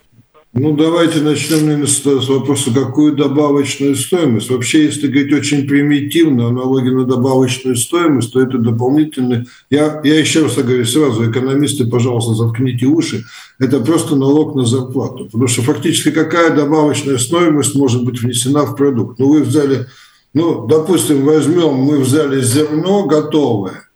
Ну, 0.54 0.76
давайте 0.76 1.22
начнем, 1.22 1.64
наверное, 1.64 1.86
с 1.86 2.28
вопроса, 2.28 2.74
какую 2.74 3.16
добавочную 3.16 3.94
стоимость. 3.94 4.50
Вообще, 4.50 4.84
если 4.84 5.06
говорить 5.06 5.32
очень 5.32 5.66
примитивно, 5.66 6.50
налоги 6.50 6.90
на 6.90 7.06
добавочную 7.06 7.74
стоимость, 7.76 8.34
то 8.34 8.42
это 8.42 8.58
дополнительный... 8.58 9.46
Я, 9.70 10.02
я 10.04 10.18
еще 10.18 10.42
раз 10.42 10.56
говорю 10.56 10.84
сразу, 10.84 11.30
экономисты, 11.30 11.86
пожалуйста, 11.86 12.34
заткните 12.34 12.84
уши. 12.84 13.24
Это 13.58 13.80
просто 13.80 14.14
налог 14.14 14.54
на 14.54 14.66
зарплату. 14.66 15.24
Потому 15.24 15.46
что 15.46 15.62
фактически 15.62 16.10
какая 16.10 16.54
добавочная 16.54 17.16
стоимость 17.16 17.74
может 17.74 18.04
быть 18.04 18.20
внесена 18.20 18.66
в 18.66 18.76
продукт? 18.76 19.18
Ну, 19.18 19.28
вы 19.28 19.42
взяли 19.42 19.86
ну, 20.34 20.66
допустим, 20.66 21.24
возьмем, 21.24 21.74
мы 21.74 21.98
взяли 21.98 22.40
зерно 22.40 23.04
готовое, 23.04 23.88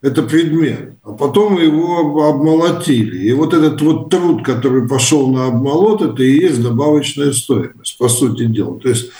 это 0.00 0.22
предмет, 0.22 0.94
а 1.02 1.12
потом 1.12 1.58
его 1.58 2.28
обмолотили. 2.28 3.26
И 3.26 3.32
вот 3.32 3.52
этот 3.52 3.80
вот 3.82 4.10
труд, 4.10 4.44
который 4.44 4.86
пошел 4.86 5.28
на 5.28 5.46
обмолот, 5.46 6.02
это 6.02 6.22
и 6.22 6.40
есть 6.40 6.62
добавочная 6.62 7.32
стоимость, 7.32 7.98
по 7.98 8.08
сути 8.08 8.44
дела. 8.44 8.78
То 8.78 8.88
есть 8.90 9.10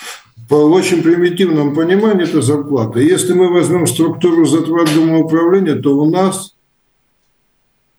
по 0.48 0.54
очень 0.54 1.02
примитивному 1.02 1.74
пониманию 1.74 2.26
это 2.26 2.40
зарплата. 2.40 3.00
Если 3.00 3.32
мы 3.32 3.52
возьмем 3.52 3.86
структуру 3.86 4.46
затрат 4.46 4.88
домоуправления, 4.94 5.74
то 5.74 5.98
у 5.98 6.08
нас 6.08 6.54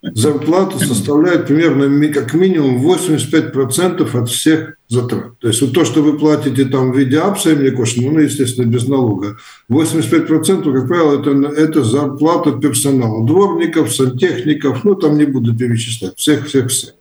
зарплата 0.01 0.79
составляет 0.79 1.47
примерно 1.47 2.07
как 2.13 2.33
минимум 2.33 2.85
85% 2.85 4.17
от 4.17 4.29
всех 4.29 4.75
затрат. 4.87 5.37
То 5.39 5.47
есть 5.49 5.61
вот 5.61 5.73
то, 5.73 5.85
что 5.85 6.01
вы 6.01 6.17
платите 6.17 6.65
там 6.65 6.91
в 6.91 6.97
виде 6.97 7.17
апса 7.17 7.51
или 7.51 7.69
кошелька, 7.69 8.11
ну, 8.11 8.19
естественно, 8.19 8.65
без 8.65 8.87
налога, 8.87 9.37
85%, 9.69 10.73
как 10.73 10.87
правило, 10.87 11.19
это, 11.19 11.31
это 11.53 11.83
зарплата 11.83 12.53
персонала, 12.53 13.25
дворников, 13.25 13.93
сантехников, 13.93 14.83
ну, 14.83 14.95
там 14.95 15.17
не 15.17 15.25
буду 15.25 15.55
перечислять, 15.55 16.17
всех-всех-всех. 16.17 16.93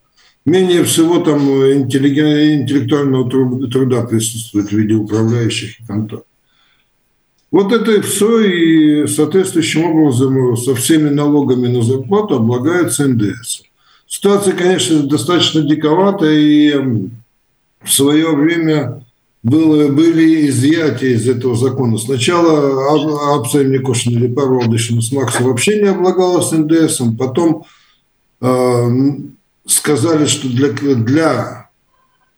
Менее 0.44 0.82
всего 0.84 1.18
там 1.18 1.40
интеллектуального 1.48 3.28
труда 3.70 4.02
присутствует 4.02 4.68
в 4.68 4.72
виде 4.72 4.94
управляющих 4.94 5.80
и 5.80 5.86
контор. 5.86 6.22
Вот 7.50 7.72
это 7.72 7.92
и 7.92 8.00
все, 8.00 8.40
и 8.40 9.06
соответствующим 9.06 9.84
образом 9.84 10.56
со 10.56 10.74
всеми 10.74 11.08
налогами 11.08 11.68
на 11.68 11.82
зарплату 11.82 12.36
облагается 12.36 13.08
НДС. 13.08 13.62
Ситуация, 14.06 14.52
конечно, 14.54 15.02
достаточно 15.04 15.62
диковатая, 15.62 16.34
и 16.34 16.74
в 17.82 17.90
свое 17.90 18.34
время 18.34 19.02
было, 19.42 19.88
были 19.88 20.48
изъятия 20.48 21.12
из 21.12 21.26
этого 21.26 21.56
закона. 21.56 21.96
Сначала 21.96 23.36
Апсайм 23.36 23.72
Никошин 23.72 24.12
или 24.12 24.26
Павел 24.26 24.60
с 24.78 25.12
Макса 25.12 25.42
вообще 25.42 25.80
не 25.80 25.88
облагалась 25.88 26.52
НДСом, 26.52 27.16
потом 27.16 27.64
э, 28.42 28.88
сказали, 29.66 30.26
что 30.26 30.48
для, 30.48 30.68
для 30.72 31.68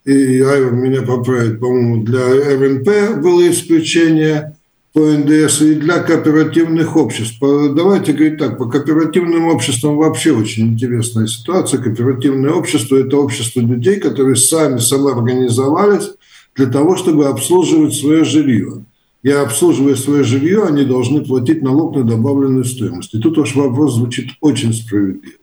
и 0.05 0.41
Айвар 0.41 0.73
меня 0.73 1.03
поправит, 1.03 1.61
по-моему, 1.61 2.05
для 2.05 2.27
РНП 2.27 3.21
было 3.21 3.49
исключение– 3.51 4.57
по 4.93 5.01
НДС 5.01 5.63
и 5.63 5.75
для 5.75 6.01
кооперативных 6.01 6.97
обществ. 6.97 7.39
Давайте 7.41 8.13
говорить 8.13 8.39
так, 8.39 8.59
по 8.59 8.67
кооперативным 8.67 9.47
обществам 9.47 9.97
вообще 9.97 10.33
очень 10.33 10.73
интересная 10.73 11.27
ситуация. 11.27 11.81
Кооперативное 11.81 12.51
общество– 12.51 12.97
это 12.97 13.17
общество 13.17 13.61
людей, 13.61 14.01
которые 14.01 14.37
сами 14.37 14.79
самоорганизовались 14.79 16.11
для 16.57 16.67
того, 16.67 16.97
чтобы 16.97 17.27
обслуживать 17.27 17.95
свое 17.95 18.25
жилье. 18.25 18.85
И 19.23 19.31
обслуживая 19.31 19.97
свое 19.97 20.25
жилье, 20.25 20.65
они 20.65 20.85
должны 20.85 21.23
платить 21.23 21.63
налог 21.63 21.95
на 21.95 22.05
добавленную 22.05 22.65
стоимость. 22.65 23.15
И 23.15 23.21
тут 23.21 23.37
ваш 23.37 23.55
вопрос 23.55 23.95
звучит 23.95 24.31
очень 24.41 24.73
справедливо. 24.73 25.35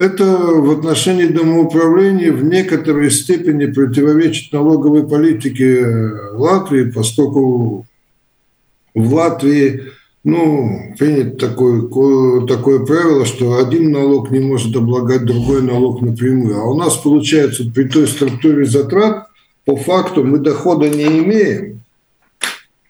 Это 0.00 0.24
в 0.24 0.70
отношении 0.70 1.26
домоуправления 1.26 2.32
в 2.32 2.44
некоторой 2.44 3.10
степени 3.10 3.66
противоречит 3.66 4.52
налоговой 4.52 5.06
политике 5.06 5.84
Латвии, 6.34 6.90
поскольку 6.90 7.86
в 9.00 9.14
Латвии 9.14 9.82
ну, 10.24 10.94
принято 10.98 11.48
такое, 11.48 12.46
такое 12.46 12.84
правило, 12.84 13.24
что 13.24 13.56
один 13.56 13.92
налог 13.92 14.30
не 14.30 14.40
может 14.40 14.76
облагать 14.76 15.24
другой 15.24 15.62
налог 15.62 16.02
напрямую. 16.02 16.58
А 16.58 16.64
у 16.64 16.76
нас 16.76 16.96
получается 16.96 17.64
при 17.74 17.84
той 17.84 18.06
структуре 18.06 18.66
затрат, 18.66 19.28
по 19.64 19.76
факту 19.76 20.24
мы 20.24 20.38
дохода 20.38 20.88
не 20.88 21.04
имеем. 21.04 21.82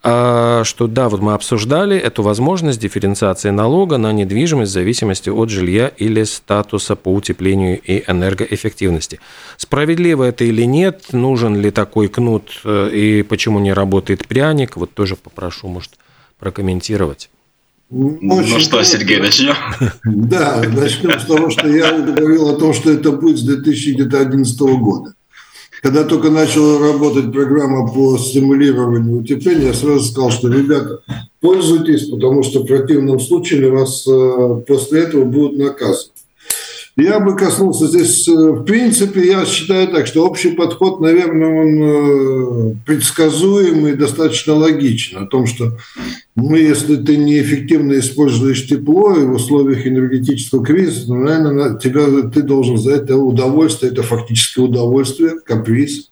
а, 0.02 0.62
что 0.64 0.87
да, 0.87 1.09
вот 1.09 1.22
мы 1.22 1.33
обсуждали 1.33 1.96
эту 1.96 2.22
возможность 2.22 2.78
дифференциации 2.78 3.48
налога 3.48 3.96
на 3.96 4.12
недвижимость 4.12 4.72
в 4.72 4.74
зависимости 4.74 5.31
от 5.31 5.48
жилья 5.48 5.88
или 5.88 6.24
статуса 6.24 6.94
по 6.94 7.09
утеплению 7.14 7.81
и 7.81 8.05
энергоэффективности. 8.07 9.20
Справедливо 9.57 10.24
это 10.24 10.44
или 10.44 10.64
нет, 10.64 11.12
нужен 11.12 11.57
ли 11.57 11.70
такой 11.70 12.09
кнут 12.09 12.61
э, 12.64 12.90
и 12.92 13.22
почему 13.22 13.59
не 13.59 13.72
работает 13.72 14.28
пряник, 14.28 14.76
вот 14.76 14.92
тоже 14.92 15.16
попрошу, 15.16 15.68
может, 15.68 15.92
прокомментировать. 16.38 17.31
Ну, 17.94 18.37
Очень 18.37 18.55
ну 18.55 18.59
что, 18.59 18.70
просто. 18.70 18.96
Сергей, 18.96 19.18
начнем? 19.20 19.55
Да, 20.05 20.62
начнем 20.74 21.20
с 21.20 21.26
того, 21.26 21.50
что 21.50 21.68
я 21.68 21.92
говорил 21.92 22.48
о 22.48 22.57
том, 22.57 22.72
что 22.72 22.90
это 22.90 23.12
будет 23.12 23.38
с 23.38 23.42
2011 23.42 24.61
года. 24.61 25.12
Когда 25.83 26.05
только 26.05 26.31
начала 26.31 26.78
работать 26.78 27.31
программа 27.31 27.87
по 27.92 28.16
стимулированию 28.16 29.20
утепления, 29.20 29.66
я 29.66 29.74
сразу 29.74 30.07
сказал, 30.07 30.31
что, 30.31 30.48
ребята, 30.48 31.00
пользуйтесь, 31.40 32.09
потому 32.09 32.42
что 32.42 32.61
в 32.61 32.66
противном 32.66 33.20
случае 33.20 33.70
вас 33.70 34.07
э, 34.09 34.62
после 34.66 35.02
этого 35.02 35.24
будут 35.24 35.59
наказывать. 35.59 36.21
Я 36.96 37.20
бы 37.20 37.35
коснулся 37.37 37.87
здесь, 37.87 38.28
э, 38.28 38.33
в 38.33 38.64
принципе, 38.64 39.26
я 39.26 39.46
считаю 39.46 39.88
так, 39.88 40.07
что 40.07 40.26
общий 40.26 40.50
подход, 40.50 41.00
наверное, 41.00 41.48
он 41.48 41.83
э, 41.83 42.74
предсказуемый, 42.85 43.94
достаточно 43.94 44.55
логичен. 44.55 45.22
О 45.22 45.26
том, 45.26 45.46
что 45.46 45.78
мы, 46.35 46.59
если 46.59 46.96
ты 46.96 47.16
неэффективно 47.16 47.98
используешь 47.98 48.68
тепло 48.68 49.16
и 49.16 49.24
в 49.24 49.33
условиях 49.33 49.87
энергетического 49.87 50.62
кризиса, 50.62 51.07
то, 51.07 51.14
наверное, 51.14 51.78
тебя, 51.78 52.28
ты 52.28 52.42
должен 52.42 52.76
за 52.76 52.92
это 52.92 53.16
удовольствие, 53.16 53.90
это 53.90 54.02
фактически 54.02 54.61
удовольствие, 54.61 55.40
каприз. 55.40 56.11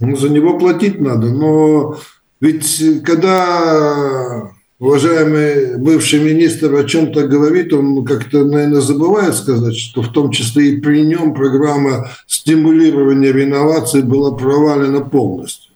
Ну, 0.00 0.16
за 0.16 0.30
него 0.30 0.58
платить 0.58 1.00
надо. 1.00 1.28
Но 1.28 1.96
ведь 2.40 2.82
когда 3.04 4.50
уважаемый 4.82 5.78
бывший 5.78 6.18
министр 6.18 6.74
о 6.74 6.82
чем-то 6.82 7.28
говорит, 7.28 7.72
он 7.72 8.04
как-то, 8.04 8.44
наверное, 8.44 8.80
забывает 8.80 9.36
сказать, 9.36 9.76
что 9.76 10.02
в 10.02 10.12
том 10.12 10.32
числе 10.32 10.70
и 10.70 10.80
при 10.80 11.02
нем 11.02 11.34
программа 11.34 12.10
стимулирования 12.26 13.30
реновации 13.30 14.00
была 14.00 14.32
провалена 14.32 15.00
полностью. 15.00 15.70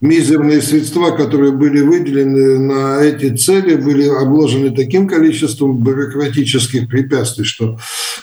Мизерные 0.00 0.62
средства, 0.62 1.10
которые 1.10 1.52
были 1.52 1.82
выделены 1.82 2.58
на 2.58 3.02
эти 3.02 3.36
цели, 3.36 3.74
были 3.74 4.08
обложены 4.08 4.74
таким 4.74 5.06
количеством 5.06 5.76
бюрократических 5.78 6.88
препятствий, 6.88 7.44
что 7.44 7.78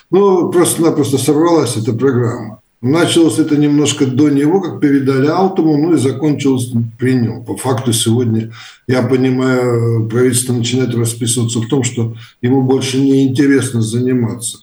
ну, 0.09 0.51
просто-напросто 0.51 1.19
сорвалась 1.19 1.77
эта 1.77 1.93
программа. 1.93 2.61
Началось 2.81 3.37
это 3.37 3.57
немножко 3.57 4.07
до 4.07 4.29
него, 4.29 4.59
как 4.59 4.79
передали 4.79 5.27
Алтому, 5.27 5.77
ну 5.77 5.93
и 5.93 5.99
закончилось 5.99 6.71
при 6.97 7.13
нем. 7.13 7.45
По 7.45 7.55
факту 7.55 7.93
сегодня, 7.93 8.51
я 8.87 9.03
понимаю, 9.03 10.09
правительство 10.09 10.53
начинает 10.53 10.95
расписываться 10.95 11.59
в 11.59 11.67
том, 11.67 11.83
что 11.83 12.15
ему 12.41 12.63
больше 12.63 12.99
не 12.99 13.27
интересно 13.27 13.81
заниматься. 13.83 14.59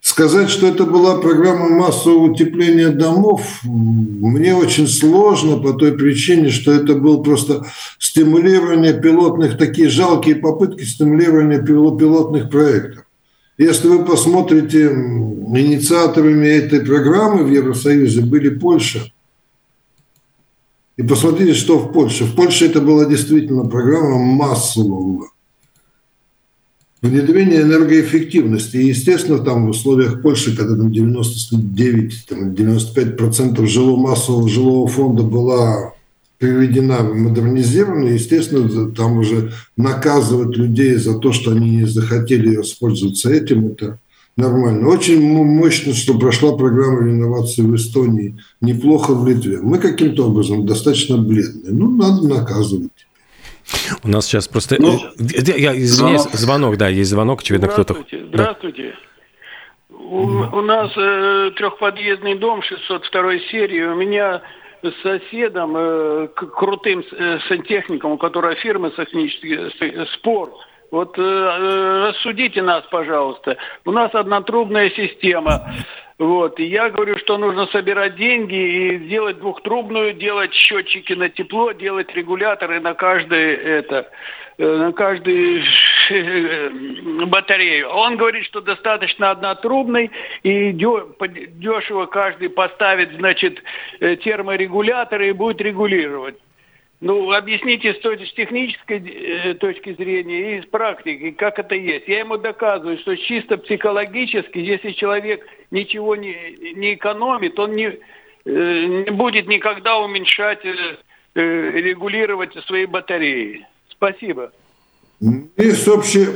Сказать, 0.00 0.48
что 0.48 0.66
это 0.66 0.84
была 0.84 1.16
программа 1.18 1.68
массового 1.68 2.30
утепления 2.30 2.88
домов, 2.88 3.60
мне 3.64 4.54
очень 4.54 4.86
сложно 4.86 5.58
по 5.58 5.74
той 5.74 5.92
причине, 5.92 6.48
что 6.48 6.72
это 6.72 6.94
был 6.94 7.22
просто 7.22 7.66
стимулирование 7.98 8.98
пилотных, 8.98 9.58
такие 9.58 9.90
жалкие 9.90 10.36
попытки 10.36 10.84
стимулирования 10.84 11.60
пилотных 11.60 12.48
проектов. 12.48 13.04
Если 13.58 13.88
вы 13.88 14.04
посмотрите, 14.04 14.88
инициаторами 15.56 16.46
этой 16.46 16.80
программы 16.80 17.44
в 17.44 17.50
Евросоюзе 17.50 18.22
были 18.22 18.50
Польша. 18.50 19.12
И 20.96 21.02
посмотрите, 21.02 21.54
что 21.54 21.78
в 21.78 21.92
Польше. 21.92 22.24
В 22.24 22.34
Польше 22.34 22.66
это 22.66 22.80
была 22.80 23.04
действительно 23.04 23.64
программа 23.64 24.18
массового 24.18 25.28
внедрения 27.00 27.62
энергоэффективности. 27.62 28.76
И, 28.76 28.88
естественно, 28.88 29.38
там 29.38 29.66
в 29.66 29.70
условиях 29.70 30.20
Польши, 30.22 30.56
когда 30.56 30.76
там 30.76 30.90
99-95% 30.90 33.66
жилого 33.66 33.96
массового 33.96 34.48
жилого 34.48 34.88
фонда 34.88 35.22
была 35.22 35.92
приведена, 36.38 37.02
модернизирована, 37.02 38.08
естественно, 38.08 38.90
там 38.92 39.18
уже 39.18 39.52
наказывать 39.76 40.56
людей 40.56 40.96
за 40.96 41.18
то, 41.18 41.32
что 41.32 41.52
они 41.52 41.76
не 41.78 41.84
захотели 41.84 42.56
воспользоваться 42.56 43.30
этим, 43.30 43.68
это 43.68 44.00
нормально. 44.38 44.88
Очень 44.88 45.20
мощно, 45.20 45.92
что 45.92 46.18
прошла 46.18 46.56
программа 46.56 47.06
реновации 47.06 47.62
в 47.62 47.74
Эстонии, 47.74 48.38
неплохо 48.60 49.12
в 49.12 49.28
Литве. 49.28 49.58
Мы 49.60 49.78
каким-то 49.78 50.26
образом 50.26 50.64
достаточно 50.64 51.18
бледные. 51.18 51.72
Ну, 51.72 51.90
надо 51.90 52.26
наказывать. 52.26 53.06
У 54.02 54.08
нас 54.08 54.26
сейчас 54.26 54.48
просто... 54.48 54.76
Ну, 54.78 54.98
я, 55.18 55.76
извиняюсь, 55.76 56.22
звонок. 56.22 56.34
звонок, 56.34 56.76
да, 56.78 56.88
есть 56.88 57.10
звонок, 57.10 57.42
очевидно, 57.42 57.68
кто-то... 57.68 57.94
Здравствуйте, 57.94 58.26
здравствуйте. 58.28 58.82
Да. 58.82 59.96
У, 59.96 60.58
у 60.58 60.62
нас 60.62 60.90
э, 60.96 61.50
трехподъездный 61.56 62.38
дом 62.38 62.62
602 62.62 63.38
серии. 63.50 63.82
У 63.82 63.96
меня 63.96 64.40
с 64.82 65.02
соседом, 65.02 65.74
э, 65.76 66.28
крутым 66.28 67.04
э, 67.12 67.38
сантехником, 67.48 68.12
у 68.12 68.18
которого 68.18 68.54
фирма 68.54 68.90
технический 68.90 69.54
э, 69.54 70.06
спор. 70.14 70.50
Вот 70.90 71.18
э, 71.18 71.22
э, 71.22 72.08
рассудите 72.08 72.62
нас, 72.62 72.82
пожалуйста. 72.90 73.56
У 73.84 73.92
нас 73.92 74.14
однотрубная 74.14 74.90
система. 74.90 75.70
Вот. 76.18 76.58
И 76.58 76.64
я 76.64 76.88
говорю, 76.88 77.18
что 77.18 77.36
нужно 77.36 77.66
собирать 77.66 78.16
деньги 78.16 78.54
и 78.54 78.98
делать 78.98 79.38
двухтрубную, 79.38 80.14
делать 80.14 80.52
счетчики 80.54 81.12
на 81.12 81.28
тепло, 81.28 81.72
делать 81.72 82.12
регуляторы 82.14 82.80
на 82.80 82.94
каждое 82.94 83.54
это. 83.54 84.08
Э, 84.56 84.76
на 84.76 84.92
каждую 84.92 85.62
э, 86.10 86.70
батарею. 87.26 87.90
Он 87.90 88.16
говорит, 88.16 88.46
что 88.46 88.62
достаточно 88.62 89.30
однотрубный 89.30 90.10
и 90.42 90.72
дешево 90.72 92.06
каждый 92.06 92.48
поставит, 92.48 93.12
значит, 93.12 93.62
терморегуляторы 94.00 95.28
и 95.28 95.32
будет 95.32 95.60
регулировать. 95.60 96.36
Ну, 97.00 97.30
объясните 97.30 97.94
с, 97.94 98.34
технической 98.34 98.98
э, 98.98 99.54
точки 99.54 99.94
зрения 99.94 100.58
и 100.58 100.62
с 100.62 100.66
практики, 100.66 101.30
как 101.30 101.60
это 101.60 101.76
есть. 101.76 102.08
Я 102.08 102.20
ему 102.20 102.38
доказываю, 102.38 102.98
что 102.98 103.16
чисто 103.16 103.56
психологически, 103.56 104.58
если 104.58 104.90
человек 104.90 105.46
ничего 105.70 106.16
не, 106.16 106.34
не 106.74 106.94
экономит, 106.94 107.56
он 107.60 107.76
не, 107.76 107.96
э, 108.44 108.84
не 109.06 109.10
будет 109.12 109.46
никогда 109.46 109.98
уменьшать, 109.98 110.64
э, 110.64 110.96
регулировать 111.34 112.52
свои 112.66 112.86
батареи. 112.86 113.64
Спасибо. 113.90 114.50
Есть 115.56 115.86
общий, 115.86 116.26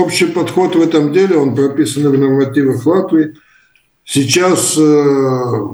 общий 0.00 0.26
подход 0.26 0.74
в 0.74 0.80
этом 0.80 1.12
деле, 1.12 1.36
он 1.36 1.54
прописан 1.54 2.10
в 2.10 2.18
нормативах 2.18 2.84
Латвии. 2.84 3.34
Сейчас 4.10 4.74
э, 4.78 5.66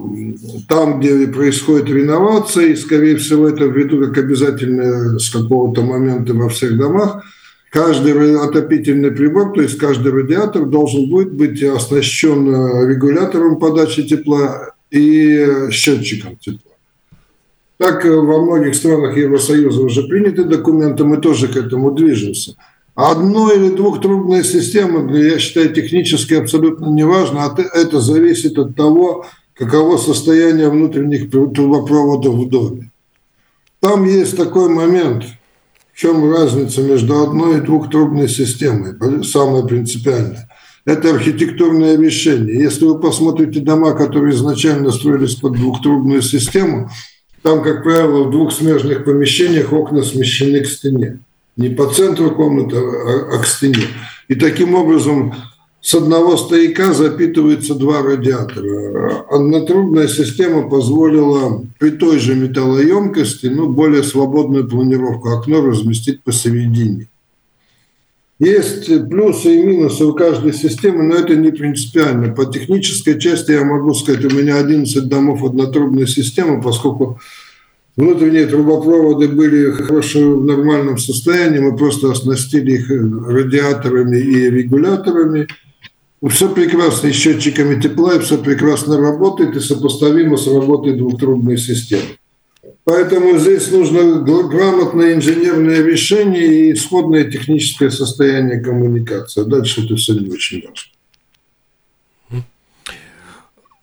там, 0.68 0.98
где 0.98 1.28
происходит 1.28 1.88
реновация, 1.88 2.66
и, 2.66 2.76
скорее 2.76 3.16
всего, 3.16 3.48
это 3.48 3.66
ввиду 3.66 4.04
как 4.04 4.18
обязательно 4.18 5.20
с 5.20 5.30
какого-то 5.30 5.82
момента 5.82 6.34
во 6.34 6.48
всех 6.48 6.76
домах, 6.76 7.22
каждый 7.70 8.36
отопительный 8.36 9.12
прибор, 9.12 9.52
то 9.52 9.62
есть 9.62 9.78
каждый 9.78 10.10
радиатор 10.10 10.66
должен 10.66 11.08
будет 11.08 11.32
быть 11.32 11.62
оснащен 11.62 12.52
э, 12.52 12.88
регулятором 12.92 13.60
подачи 13.60 14.02
тепла 14.02 14.72
и 14.90 15.70
счетчиком 15.70 16.36
тепла. 16.36 16.72
Так 17.78 18.04
э, 18.04 18.10
во 18.10 18.42
многих 18.42 18.74
странах 18.74 19.16
Евросоюза 19.16 19.80
уже 19.80 20.02
приняты 20.08 20.42
документы, 20.42 21.04
мы 21.04 21.18
тоже 21.18 21.46
к 21.46 21.56
этому 21.56 21.92
движемся. 21.92 22.56
Одной 22.94 23.56
или 23.56 23.74
двухтрубная 23.74 24.44
система, 24.44 25.12
я 25.16 25.38
считаю, 25.38 25.74
технически 25.74 26.34
абсолютно 26.34 26.86
не 26.86 27.04
важно. 27.04 27.44
А 27.44 27.60
это 27.60 28.00
зависит 28.00 28.56
от 28.56 28.76
того, 28.76 29.26
каково 29.54 29.96
состояние 29.96 30.68
внутренних 30.68 31.30
трубопроводов 31.30 32.34
в 32.34 32.48
доме. 32.48 32.90
Там 33.80 34.04
есть 34.04 34.36
такой 34.36 34.68
момент, 34.68 35.24
в 35.92 35.98
чем 35.98 36.32
разница 36.32 36.82
между 36.82 37.20
одной 37.22 37.58
и 37.58 37.60
двухтрубной 37.60 38.28
системой, 38.28 38.94
самое 39.24 39.66
принципиальное. 39.66 40.48
Это 40.84 41.10
архитектурное 41.10 41.96
решение. 41.96 42.62
Если 42.62 42.84
вы 42.84 43.00
посмотрите 43.00 43.60
дома, 43.60 43.92
которые 43.92 44.34
изначально 44.34 44.90
строились 44.92 45.34
под 45.34 45.54
двухтрубную 45.54 46.22
систему, 46.22 46.90
там, 47.42 47.62
как 47.62 47.82
правило, 47.82 48.24
в 48.24 48.30
двух 48.30 48.52
смежных 48.52 49.04
помещениях 49.04 49.72
окна 49.72 50.02
смещены 50.02 50.60
к 50.60 50.66
стене. 50.66 51.18
Не 51.56 51.68
по 51.68 51.86
центру 51.86 52.32
комнаты, 52.32 52.76
а, 52.76 53.36
а 53.36 53.38
к 53.38 53.46
стене. 53.46 53.86
И 54.28 54.34
таким 54.34 54.74
образом 54.74 55.34
с 55.80 55.94
одного 55.94 56.38
стояка 56.38 56.94
запитываются 56.94 57.74
два 57.74 58.02
радиатора. 58.02 59.26
Однотрубная 59.28 60.08
система 60.08 60.68
позволила 60.68 61.62
при 61.78 61.90
той 61.90 62.18
же 62.18 62.34
металлоемкости, 62.34 63.46
ну, 63.46 63.68
более 63.68 64.02
свободную 64.02 64.66
планировку 64.66 65.28
окно 65.28 65.60
разместить 65.60 66.22
посередине. 66.22 67.08
Есть 68.40 68.86
плюсы 69.08 69.60
и 69.60 69.62
минусы 69.62 70.04
у 70.06 70.14
каждой 70.14 70.54
системы, 70.54 71.02
но 71.02 71.16
это 71.16 71.36
не 71.36 71.50
принципиально. 71.50 72.32
По 72.32 72.46
технической 72.46 73.20
части 73.20 73.52
я 73.52 73.62
могу 73.62 73.94
сказать, 73.94 74.24
у 74.24 74.34
меня 74.34 74.56
11 74.56 75.06
домов 75.06 75.44
однотрубной 75.44 76.08
системы, 76.08 76.60
поскольку 76.62 77.20
внутренние 77.96 78.46
трубопроводы 78.46 79.28
были 79.28 79.70
хорошо 79.70 80.36
в 80.36 80.44
нормальном 80.44 80.98
состоянии, 80.98 81.58
мы 81.58 81.76
просто 81.76 82.10
оснастили 82.10 82.72
их 82.72 82.90
радиаторами 82.90 84.18
и 84.18 84.50
регуляторами– 84.50 85.46
все 86.28 86.48
прекрасно 86.48 87.08
и 87.08 87.12
счетчиками 87.12 87.80
тепла, 87.80 88.14
и 88.14 88.20
все 88.20 88.38
прекрасно 88.38 88.98
работает 88.98 89.56
и 89.56 89.60
сопоставимо 89.60 90.36
с 90.36 90.46
работой 90.46 90.94
двухтрубной 90.94 91.58
системы. 91.58 92.18
Поэтому 92.84 93.38
здесь 93.38 93.70
нужно 93.70 94.20
грамотное 94.20 95.14
инженерное 95.14 95.82
решение 95.82 96.68
и 96.68 96.72
исходное 96.72 97.24
техническое 97.24 97.90
состояние 97.90 98.60
коммуникации. 98.60 99.42
А 99.42 99.44
дальше 99.44 99.84
это 99.84 99.96
все 99.96 100.14
не 100.14 100.30
очень 100.30 100.62
важно. 100.62 100.93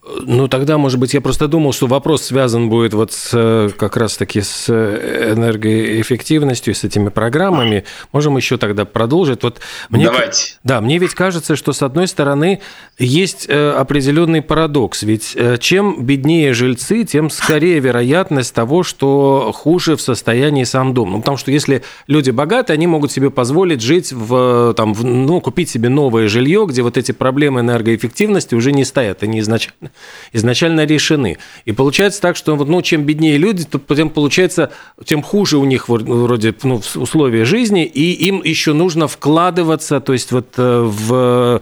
Ну, 0.03 0.47
тогда, 0.47 0.79
может 0.79 0.99
быть, 0.99 1.13
я 1.13 1.21
просто 1.21 1.47
думал, 1.47 1.73
что 1.73 1.85
вопрос 1.85 2.23
связан 2.23 2.69
будет 2.69 2.95
вот 2.95 3.13
с, 3.13 3.29
э, 3.33 3.69
как 3.77 3.97
раз-таки 3.97 4.41
с 4.41 4.65
э, 4.67 5.33
энергоэффективностью, 5.35 6.73
с 6.73 6.83
этими 6.83 7.09
программами. 7.09 7.83
Можем 8.11 8.35
еще 8.35 8.57
тогда 8.57 8.85
продолжить. 8.85 9.43
Вот 9.43 9.59
мне, 9.89 10.05
Давайте. 10.05 10.55
Да, 10.63 10.81
мне 10.81 10.97
ведь 10.97 11.13
кажется, 11.13 11.55
что, 11.55 11.71
с 11.71 11.83
одной 11.83 12.07
стороны, 12.07 12.61
есть 12.97 13.45
э, 13.47 13.71
определенный 13.73 14.41
парадокс. 14.41 15.03
Ведь 15.03 15.37
чем 15.59 16.03
беднее 16.03 16.55
жильцы, 16.55 17.03
тем 17.03 17.29
скорее 17.29 17.79
вероятность 17.79 18.55
того, 18.55 18.81
что 18.81 19.51
хуже 19.53 19.95
в 19.95 20.01
состоянии 20.01 20.63
сам 20.63 20.95
дом. 20.95 21.11
Ну, 21.11 21.19
потому 21.19 21.37
что 21.37 21.51
если 21.51 21.83
люди 22.07 22.31
богаты, 22.31 22.73
они 22.73 22.87
могут 22.87 23.11
себе 23.11 23.29
позволить 23.29 23.81
жить 23.81 24.11
в, 24.11 24.73
там, 24.75 24.95
в, 24.95 25.05
ну, 25.05 25.39
купить 25.41 25.69
себе 25.69 25.89
новое 25.89 26.27
жилье, 26.27 26.65
где 26.67 26.81
вот 26.81 26.97
эти 26.97 27.11
проблемы 27.11 27.59
энергоэффективности 27.59 28.55
уже 28.55 28.71
не 28.71 28.83
стоят, 28.83 29.21
они 29.21 29.39
изначально 29.41 29.90
изначально 30.33 30.85
решены. 30.85 31.37
И 31.65 31.71
получается 31.71 32.21
так, 32.21 32.35
что 32.35 32.55
ну, 32.55 32.81
чем 32.81 33.03
беднее 33.03 33.37
люди, 33.37 33.65
то 33.65 33.79
тем 33.95 34.09
получается, 34.09 34.71
тем 35.05 35.21
хуже 35.21 35.57
у 35.57 35.65
них 35.65 35.89
вроде 35.89 36.53
ну, 36.63 36.81
условия 36.95 37.45
жизни, 37.45 37.85
и 37.85 38.11
им 38.27 38.41
еще 38.43 38.73
нужно 38.73 39.07
вкладываться, 39.07 39.99
то 39.99 40.13
есть 40.13 40.31
вот 40.31 40.53
э, 40.57 40.81
в 40.81 41.61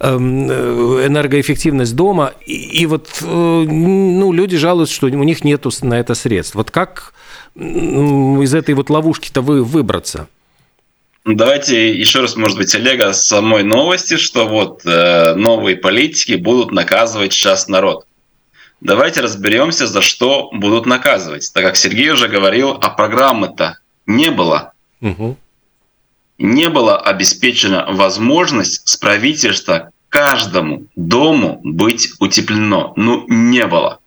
эм, 0.00 0.50
э, 0.50 1.06
энергоэффективность 1.06 1.94
дома, 1.94 2.32
и, 2.44 2.82
и 2.82 2.86
вот 2.86 3.08
э, 3.22 3.26
ну, 3.26 4.32
люди 4.32 4.56
жалуются, 4.56 4.94
что 4.94 5.06
у 5.06 5.24
них 5.24 5.44
нет 5.44 5.64
на 5.82 5.94
это 5.94 6.14
средств. 6.14 6.54
Вот 6.54 6.70
как 6.70 7.12
из 7.56 8.54
этой 8.54 8.74
вот 8.74 8.90
ловушки-то 8.90 9.40
вы 9.40 9.64
выбраться? 9.64 10.28
Давайте 11.26 11.92
еще 11.92 12.20
раз, 12.20 12.36
может 12.36 12.56
быть, 12.56 12.72
Олега, 12.76 13.12
с 13.12 13.26
самой 13.26 13.64
новости, 13.64 14.16
что 14.16 14.46
вот 14.46 14.82
э, 14.84 15.34
новые 15.34 15.76
политики 15.76 16.34
будут 16.34 16.70
наказывать 16.70 17.32
сейчас 17.32 17.66
народ. 17.66 18.06
Давайте 18.80 19.22
разберемся, 19.22 19.88
за 19.88 20.02
что 20.02 20.50
будут 20.52 20.86
наказывать. 20.86 21.50
Так 21.52 21.64
как 21.64 21.76
Сергей 21.76 22.10
уже 22.10 22.28
говорил, 22.28 22.78
а 22.80 22.90
программы-то 22.90 23.78
не 24.06 24.30
было. 24.30 24.72
Угу. 25.00 25.36
Не 26.38 26.68
была 26.68 26.96
обеспечена 26.96 27.86
возможность 27.88 28.86
с 28.86 28.96
правительства 28.96 29.90
каждому 30.08 30.84
дому 30.94 31.60
быть 31.64 32.10
утеплено. 32.20 32.92
Ну, 32.94 33.24
не 33.26 33.66
было 33.66 33.98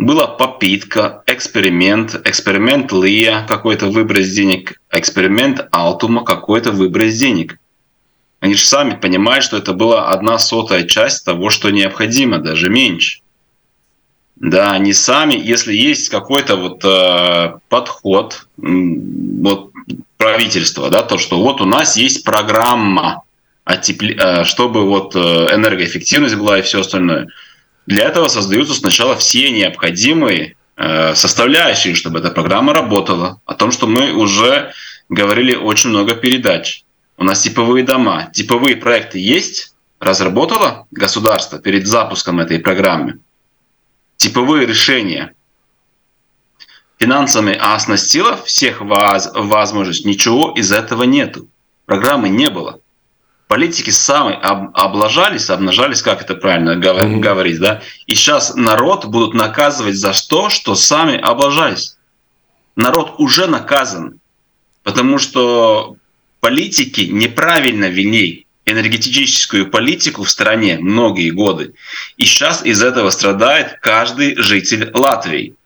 была 0.00 0.26
попытка, 0.26 1.22
эксперимент, 1.26 2.18
эксперимент 2.24 2.90
Лия 2.90 3.44
какой-то 3.46 3.88
выброс 3.88 4.28
денег, 4.28 4.80
эксперимент 4.90 5.68
Алтума 5.72 6.24
какой-то 6.24 6.72
выброс 6.72 7.14
денег. 7.14 7.58
Они 8.40 8.54
же 8.54 8.64
сами 8.64 8.94
понимают, 8.94 9.44
что 9.44 9.58
это 9.58 9.74
была 9.74 10.08
одна 10.08 10.38
сотая 10.38 10.84
часть 10.84 11.26
того, 11.26 11.50
что 11.50 11.68
необходимо, 11.68 12.38
даже 12.38 12.70
меньше. 12.70 13.20
Да, 14.36 14.70
они 14.70 14.94
сами, 14.94 15.34
если 15.34 15.74
есть 15.74 16.08
какой-то 16.08 16.56
вот 16.56 16.82
э, 16.82 17.58
подход, 17.68 18.46
вот 18.56 19.70
правительства, 20.16 20.88
да, 20.88 21.02
то, 21.02 21.18
что 21.18 21.42
вот 21.42 21.60
у 21.60 21.66
нас 21.66 21.98
есть 21.98 22.24
программа, 22.24 23.24
отепли, 23.64 24.16
э, 24.18 24.44
чтобы 24.44 24.86
вот 24.86 25.14
э, 25.14 25.18
энергоэффективность 25.18 26.36
была 26.36 26.58
и 26.58 26.62
все 26.62 26.80
остальное– 26.80 27.28
для 27.90 28.04
этого 28.04 28.28
создаются 28.28 28.74
сначала 28.74 29.16
все 29.16 29.50
необходимые 29.50 30.54
э, 30.76 31.14
составляющие, 31.16 31.96
чтобы 31.96 32.20
эта 32.20 32.30
программа 32.30 32.72
работала. 32.72 33.40
О 33.46 33.54
том, 33.54 33.72
что 33.72 33.88
мы 33.88 34.12
уже 34.12 34.72
говорили 35.08 35.56
очень 35.56 35.90
много 35.90 36.14
передач. 36.14 36.84
У 37.16 37.24
нас 37.24 37.42
типовые 37.42 37.84
дома, 37.84 38.30
типовые 38.32 38.76
проекты 38.76 39.18
есть, 39.18 39.74
разработало 39.98 40.86
государство 40.92 41.58
перед 41.58 41.88
запуском 41.88 42.38
этой 42.38 42.60
программы. 42.60 43.18
Типовые 44.18 44.68
решения 44.68 45.34
финансами 47.00 47.58
оснастило 47.60 48.40
всех 48.44 48.82
вас 48.82 49.28
возможность. 49.34 50.04
Ничего 50.04 50.52
из 50.56 50.70
этого 50.70 51.02
нету. 51.02 51.48
Программы 51.86 52.28
не 52.28 52.50
было 52.50 52.78
политики 53.50 53.90
сами 53.90 54.38
об, 54.40 54.70
облажались, 54.74 55.50
обнажались, 55.50 56.02
как 56.02 56.22
это 56.22 56.36
правильно 56.36 56.78
mm-hmm. 56.78 57.18
говорить, 57.18 57.58
да? 57.58 57.82
И 58.06 58.14
сейчас 58.14 58.54
народ 58.54 59.06
будут 59.06 59.34
наказывать 59.34 59.96
за 59.96 60.12
то, 60.28 60.50
что 60.50 60.76
сами 60.76 61.18
облажались. 61.18 61.96
Народ 62.76 63.16
уже 63.18 63.48
наказан, 63.48 64.20
потому 64.84 65.18
что 65.18 65.96
политики 66.38 67.08
неправильно 67.10 67.86
вели 67.86 68.46
энергетическую 68.66 69.68
политику 69.68 70.22
в 70.22 70.30
стране 70.30 70.78
многие 70.78 71.30
годы. 71.30 71.74
И 72.18 72.26
сейчас 72.26 72.64
из 72.64 72.80
этого 72.84 73.10
страдает 73.10 73.78
каждый 73.80 74.36
житель 74.36 74.92
Латвии. 74.94 75.56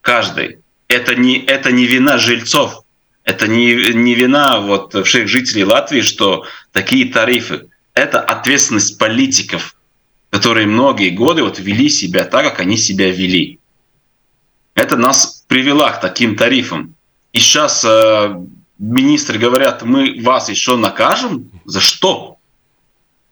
Каждый. 0.00 0.60
Это 0.88 1.14
не, 1.14 1.44
это 1.44 1.70
не 1.70 1.84
вина 1.84 2.16
жильцов. 2.16 2.85
Это 3.26 3.48
не, 3.48 3.92
не 3.92 4.14
вина 4.14 4.60
вот 4.60 4.94
всех 5.04 5.28
жителей 5.28 5.64
Латвии, 5.64 6.00
что 6.00 6.46
такие 6.70 7.12
тарифы. 7.12 7.68
Это 7.92 8.20
ответственность 8.20 8.98
политиков, 8.98 9.76
которые 10.30 10.68
многие 10.68 11.10
годы 11.10 11.42
вот 11.42 11.58
вели 11.58 11.88
себя 11.88 12.24
так, 12.24 12.44
как 12.44 12.60
они 12.60 12.76
себя 12.76 13.10
вели. 13.10 13.58
Это 14.74 14.96
нас 14.96 15.44
привело 15.48 15.88
к 15.88 16.00
таким 16.00 16.36
тарифам. 16.36 16.94
И 17.32 17.40
сейчас 17.40 17.84
э, 17.84 18.36
министры 18.78 19.38
говорят, 19.38 19.82
мы 19.82 20.20
вас 20.22 20.48
еще 20.48 20.76
накажем? 20.76 21.50
За 21.64 21.80
что? 21.80 22.36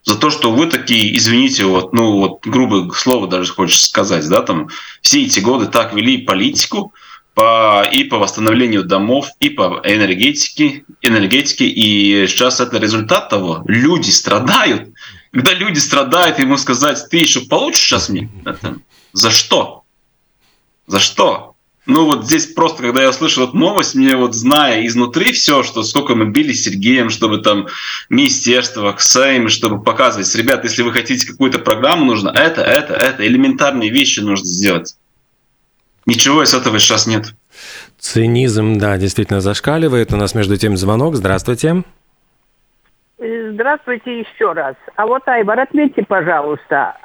За 0.02 0.16
то, 0.16 0.28
что 0.30 0.50
вы 0.50 0.66
такие, 0.66 1.16
извините, 1.16 1.66
вот, 1.66 1.92
ну 1.92 2.18
вот 2.18 2.44
грубое 2.44 2.90
слово 2.90 3.28
даже 3.28 3.52
хочешь 3.52 3.84
сказать, 3.84 4.28
да, 4.28 4.42
там 4.42 4.70
все 5.02 5.22
эти 5.24 5.38
годы 5.38 5.66
так 5.66 5.94
вели 5.94 6.18
политику, 6.18 6.92
по, 7.34 7.84
и 7.90 8.04
по 8.04 8.18
восстановлению 8.18 8.84
домов, 8.84 9.28
и 9.40 9.50
по 9.50 9.80
энергетике, 9.84 10.84
энергетике. 11.02 11.66
И 11.66 12.26
сейчас 12.26 12.60
это 12.60 12.78
результат 12.78 13.28
того. 13.28 13.62
Люди 13.66 14.10
страдают. 14.10 14.90
Когда 15.32 15.52
люди 15.52 15.78
страдают, 15.78 16.38
ему 16.38 16.56
сказать, 16.56 17.04
ты 17.10 17.18
еще 17.18 17.40
получишь 17.40 17.82
сейчас 17.86 18.08
мне? 18.08 18.30
Это, 18.44 18.78
за 19.12 19.30
что? 19.30 19.84
За 20.86 21.00
что? 21.00 21.54
Ну 21.86 22.06
вот 22.06 22.24
здесь 22.24 22.46
просто, 22.46 22.82
когда 22.82 23.02
я 23.02 23.10
услышал 23.10 23.46
эту 23.46 23.56
новость, 23.56 23.94
мне 23.94 24.16
вот 24.16 24.34
зная 24.34 24.86
изнутри 24.86 25.32
все, 25.32 25.62
что 25.62 25.82
сколько 25.82 26.14
мы 26.14 26.26
били 26.26 26.52
с 26.52 26.64
Сергеем, 26.64 27.10
чтобы 27.10 27.38
там 27.38 27.66
министерство, 28.08 28.94
Сейм, 28.98 29.50
чтобы 29.50 29.82
показывать, 29.82 30.34
ребят, 30.34 30.64
если 30.64 30.82
вы 30.82 30.92
хотите 30.92 31.26
какую-то 31.26 31.58
программу, 31.58 32.06
нужно 32.06 32.30
это, 32.30 32.62
это, 32.62 32.94
это, 32.94 33.26
элементарные 33.26 33.90
вещи 33.90 34.20
нужно 34.20 34.46
сделать. 34.46 34.96
Ничего 36.06 36.42
из 36.42 36.52
этого 36.54 36.78
сейчас 36.78 37.06
нет. 37.06 37.26
Цинизм, 37.98 38.78
да, 38.78 38.98
действительно 38.98 39.40
зашкаливает. 39.40 40.12
У 40.12 40.16
нас 40.16 40.34
между 40.34 40.56
тем 40.56 40.76
звонок. 40.76 41.14
Здравствуйте. 41.14 41.82
Здравствуйте 43.18 44.20
еще 44.20 44.52
раз. 44.52 44.74
А 44.96 45.06
вот, 45.06 45.26
Айвар, 45.26 45.60
отметьте, 45.60 46.04
пожалуйста, 46.06 46.96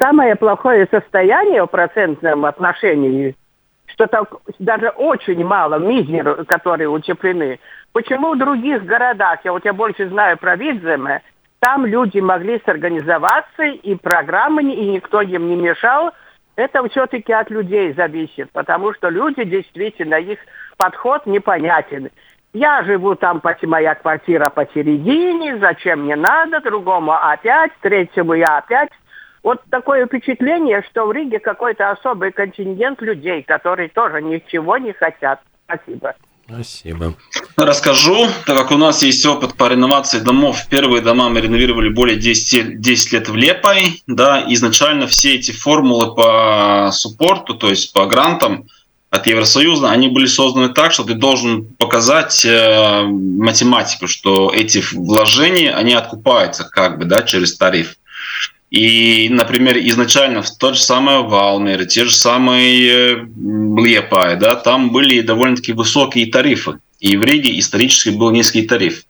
самое 0.00 0.36
плохое 0.36 0.86
состояние 0.90 1.64
в 1.64 1.66
процентном 1.66 2.46
отношении, 2.46 3.36
что 3.86 4.06
там 4.06 4.26
даже 4.58 4.88
очень 4.90 5.44
мало, 5.44 5.78
мизер, 5.78 6.44
которые 6.46 6.88
утеплены. 6.88 7.58
Почему 7.92 8.34
в 8.34 8.38
других 8.38 8.86
городах, 8.86 9.40
я 9.44 9.52
вот 9.52 9.64
я 9.64 9.72
больше 9.72 10.08
знаю 10.08 10.38
про 10.38 10.56
Видземе, 10.56 11.22
там 11.58 11.84
люди 11.84 12.20
могли 12.20 12.62
сорганизоваться, 12.64 13.64
и 13.64 13.96
программы, 13.96 14.62
и 14.62 14.90
никто 14.92 15.20
им 15.20 15.48
не 15.48 15.56
мешал– 15.56 16.12
Это 16.56 16.88
все-таки 16.88 17.32
от 17.32 17.50
людей 17.50 17.92
зависит, 17.92 18.50
потому 18.52 18.94
что 18.94 19.10
люди 19.10 19.44
действительно, 19.44 20.14
их 20.14 20.38
подход 20.78 21.26
непонятен. 21.26 22.10
Я 22.54 22.82
живу 22.84 23.14
там, 23.14 23.42
моя 23.64 23.94
квартира 23.94 24.48
посередине, 24.48 25.58
зачем 25.58 26.04
мне 26.04 26.16
надо, 26.16 26.60
другому 26.60 27.12
опять, 27.12 27.72
третьему 27.82 28.32
я 28.32 28.58
опять. 28.58 28.90
Вот 29.42 29.60
такое 29.70 30.06
впечатление, 30.06 30.82
что 30.88 31.06
в 31.06 31.12
Риге 31.12 31.38
какой-то 31.38 31.90
особый 31.90 32.32
контингент 32.32 33.02
людей, 33.02 33.42
которые 33.42 33.90
тоже 33.90 34.22
ничего 34.22 34.78
не 34.78 34.92
хотят. 34.94 35.40
Спасибо. 35.66 36.14
Спасибо. 36.48 37.14
Расскажу, 37.56 38.28
так 38.44 38.56
как 38.56 38.70
у 38.70 38.76
нас 38.76 39.02
есть 39.02 39.26
опыт 39.26 39.54
по 39.54 39.68
реновации 39.68 40.20
домов. 40.20 40.66
Первые 40.70 41.02
дома 41.02 41.28
мы 41.28 41.40
реновировали 41.40 41.88
более 41.88 42.16
10, 42.16 42.80
10 42.80 43.12
лет 43.12 43.28
в 43.28 43.34
Лепой. 43.34 44.02
Да, 44.06 44.44
изначально 44.48 45.08
все 45.08 45.34
эти 45.34 45.50
формулы 45.50 46.14
по 46.14 46.90
суппорту, 46.92 47.54
то 47.54 47.68
есть 47.68 47.92
по 47.92 48.06
грантам 48.06 48.68
от 49.10 49.26
Евросоюза, 49.26 49.90
они 49.90 50.08
были 50.08 50.26
созданы 50.26 50.68
так, 50.68 50.92
что 50.92 51.04
ты 51.04 51.14
должен 51.14 51.64
показать 51.64 52.44
э, 52.44 53.02
математику, 53.02 54.06
что 54.06 54.52
эти 54.54 54.82
вложения, 54.92 55.74
они 55.74 55.94
откупаются 55.94 56.64
как 56.64 56.98
бы, 56.98 57.06
да, 57.06 57.22
через 57.22 57.56
тариф. 57.56 57.96
И, 58.70 59.28
например, 59.30 59.78
изначально 59.78 60.42
в 60.42 60.56
тот 60.56 60.74
же 60.76 60.82
самый 60.82 61.22
Валмер, 61.22 61.86
те 61.86 62.04
же 62.04 62.14
самые 62.14 63.28
Лепая, 63.76 64.36
да, 64.36 64.56
там 64.56 64.90
были 64.90 65.20
довольно-таки 65.20 65.72
высокие 65.72 66.26
тарифы. 66.26 66.78
И 66.98 67.16
в 67.16 67.22
Риге 67.22 67.58
исторически 67.58 68.08
был 68.08 68.30
низкий 68.30 68.62
тариф. 68.62 69.04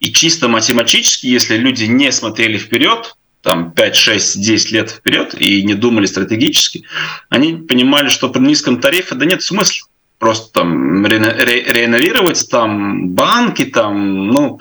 И 0.00 0.12
чисто 0.12 0.48
математически, 0.48 1.26
если 1.26 1.56
люди 1.56 1.84
не 1.84 2.10
смотрели 2.10 2.58
вперед, 2.58 3.14
там 3.42 3.70
5, 3.70 3.96
6, 3.96 4.40
10 4.40 4.72
лет 4.72 4.90
вперед 4.90 5.34
и 5.38 5.62
не 5.62 5.74
думали 5.74 6.06
стратегически, 6.06 6.84
они 7.28 7.54
понимали, 7.54 8.08
что 8.08 8.28
при 8.28 8.40
низком 8.40 8.80
тарифе 8.80 9.14
да 9.14 9.26
нет 9.26 9.42
смысла 9.42 9.86
просто 10.18 10.52
там 10.52 11.06
ре, 11.06 11.18
ре, 11.18 11.62
реновировать 11.62 12.48
там 12.50 13.10
банки 13.10 13.64
там, 13.64 14.28
ну, 14.28 14.60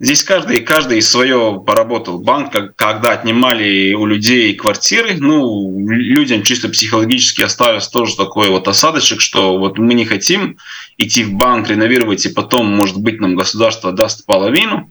Здесь 0.00 0.22
каждый, 0.22 0.60
каждый 0.60 1.02
свое 1.02 1.60
поработал. 1.66 2.20
Банк, 2.20 2.52
когда 2.76 3.10
отнимали 3.10 3.94
у 3.94 4.06
людей 4.06 4.54
квартиры, 4.54 5.16
ну, 5.18 5.88
людям 5.88 6.44
чисто 6.44 6.68
психологически 6.68 7.42
осталось 7.42 7.88
тоже 7.88 8.16
такой 8.16 8.48
вот 8.48 8.68
осадочек, 8.68 9.20
что 9.20 9.58
вот 9.58 9.76
мы 9.78 9.94
не 9.94 10.04
хотим 10.04 10.58
идти 10.98 11.24
в 11.24 11.32
банк, 11.32 11.68
реновировать, 11.68 12.24
и 12.26 12.28
потом, 12.28 12.66
может 12.66 13.00
быть, 13.00 13.20
нам 13.20 13.34
государство 13.34 13.90
даст 13.90 14.24
половину. 14.24 14.88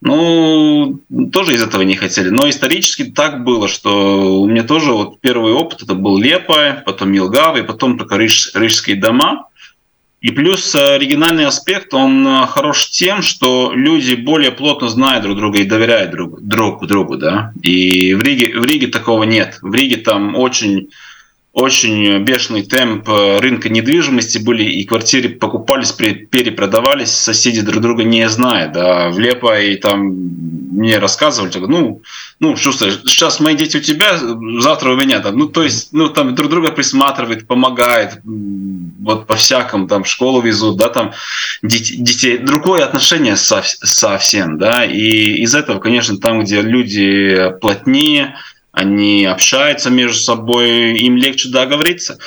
Ну, 0.00 0.98
тоже 1.32 1.54
из 1.54 1.62
этого 1.62 1.82
не 1.82 1.94
хотели. 1.94 2.30
Но 2.30 2.48
исторически 2.48 3.04
так 3.04 3.44
было, 3.44 3.68
что 3.68 4.40
у 4.40 4.48
меня 4.48 4.64
тоже 4.64 4.92
вот 4.92 5.20
первый 5.20 5.52
опыт, 5.52 5.82
это 5.82 5.94
был 5.94 6.18
Лепая, 6.18 6.82
потом 6.84 7.12
Милгав, 7.12 7.56
и 7.56 7.62
потом 7.62 7.98
только 7.98 8.16
риж, 8.16 8.50
рижские 8.54 8.96
дома– 8.96 9.46
и 10.20 10.32
плюс 10.32 10.74
э, 10.74 10.96
оригинальный 10.96 11.46
аспект, 11.46 11.94
он 11.94 12.26
э, 12.26 12.46
хорош 12.46 12.90
тем, 12.90 13.22
что 13.22 13.72
люди 13.74 14.14
более 14.14 14.50
плотно 14.50 14.88
знают 14.88 15.22
друг 15.24 15.38
друга 15.38 15.60
и 15.60 15.64
доверяют 15.64 16.10
друг, 16.10 16.42
друг 16.42 16.86
другу. 16.86 17.16
Да? 17.16 17.54
И 17.62 18.12
в 18.12 18.22
Риге, 18.22 18.58
в 18.58 18.64
Риге 18.64 18.88
такого 18.88 19.24
нет. 19.24 19.58
В 19.62 19.72
Риге 19.72 19.96
там 19.96 20.36
очень 20.36 20.90
очень 21.52 22.18
бешеный 22.22 22.62
темп 22.62 23.08
э, 23.08 23.38
рынка 23.40 23.68
недвижимости 23.68 24.38
были, 24.38 24.62
и 24.62 24.84
квартиры 24.84 25.30
покупались, 25.30 25.90
перепродавались, 25.90 27.10
соседи 27.10 27.60
друг 27.60 27.82
друга 27.82 28.04
не 28.04 28.28
знают. 28.28 28.72
Да. 28.72 29.10
В 29.10 29.18
и 29.18 29.76
там 29.76 30.14
мне 30.70 30.98
рассказывали, 30.98 31.50
ну, 31.66 32.02
ну, 32.38 32.56
чувствуешь, 32.56 33.00
сейчас 33.04 33.40
мои 33.40 33.54
дети 33.56 33.76
у 33.76 33.80
тебя, 33.80 34.18
завтра 34.60 34.92
у 34.92 34.96
меня 34.96 35.20
там, 35.20 35.36
ну, 35.36 35.48
то 35.48 35.62
есть, 35.62 35.92
ну, 35.92 36.08
там 36.08 36.34
друг 36.34 36.50
друга 36.50 36.70
присматривает, 36.70 37.46
помогает, 37.46 38.20
вот 38.24 39.26
по-всякому, 39.26 39.88
там, 39.88 40.04
в 40.04 40.08
школу 40.08 40.40
везут, 40.40 40.76
да, 40.76 40.88
там, 40.88 41.12
детей, 41.62 41.96
детей 41.96 42.38
другое 42.38 42.84
отношение 42.84 43.36
совсем, 43.36 44.58
да, 44.58 44.84
и 44.84 45.42
из 45.42 45.54
этого, 45.54 45.80
конечно, 45.80 46.16
там, 46.18 46.40
где 46.40 46.62
люди 46.62 47.52
плотнее, 47.60 48.36
они 48.72 49.24
общаются 49.24 49.90
между 49.90 50.18
собой, 50.18 50.98
им 50.98 51.16
легче 51.16 51.48
договориться. 51.48 52.18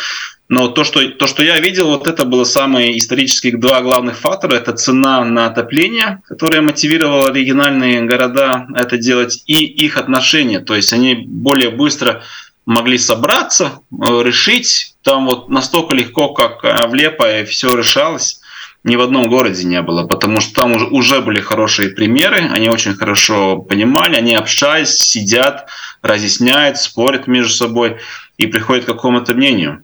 Но 0.49 0.67
то 0.67 0.83
что, 0.83 1.07
то, 1.09 1.25
что 1.25 1.41
я 1.41 1.59
видел, 1.59 1.87
вот 1.87 2.07
это 2.07 2.25
было 2.25 2.43
самые 2.43 2.97
исторические 2.97 3.57
два 3.57 3.81
главных 3.81 4.17
фактора. 4.17 4.55
Это 4.55 4.73
цена 4.73 5.23
на 5.23 5.47
отопление, 5.47 6.21
которая 6.27 6.61
мотивировала 6.61 7.31
региональные 7.31 8.01
города 8.03 8.67
это 8.75 8.97
делать, 8.97 9.41
и 9.47 9.65
их 9.65 9.97
отношения. 9.97 10.59
То 10.59 10.75
есть 10.75 10.93
они 10.93 11.15
более 11.15 11.71
быстро 11.71 12.23
могли 12.65 12.97
собраться, 12.97 13.79
э, 13.91 14.23
решить. 14.23 14.95
Там 15.01 15.25
вот 15.25 15.49
настолько 15.49 15.95
легко, 15.95 16.33
как 16.33 16.63
э, 16.63 16.87
в 16.87 16.93
Лепо, 16.93 17.45
все 17.45 17.75
решалось 17.75 18.39
ни 18.83 18.95
в 18.95 19.01
одном 19.01 19.29
городе 19.29 19.63
не 19.63 19.81
было, 19.81 20.05
потому 20.05 20.41
что 20.41 20.53
там 20.53 20.73
уже, 20.73 20.85
уже 20.87 21.21
были 21.21 21.39
хорошие 21.39 21.89
примеры, 21.89 22.49
они 22.51 22.69
очень 22.69 22.95
хорошо 22.95 23.57
понимали, 23.57 24.15
они 24.15 24.35
общались, 24.35 24.97
сидят, 24.97 25.67
разъясняют, 26.01 26.77
спорят 26.77 27.27
между 27.27 27.53
собой 27.53 27.97
и 28.37 28.47
приходят 28.47 28.83
к 28.83 28.87
какому-то 28.87 29.33
мнению. 29.33 29.83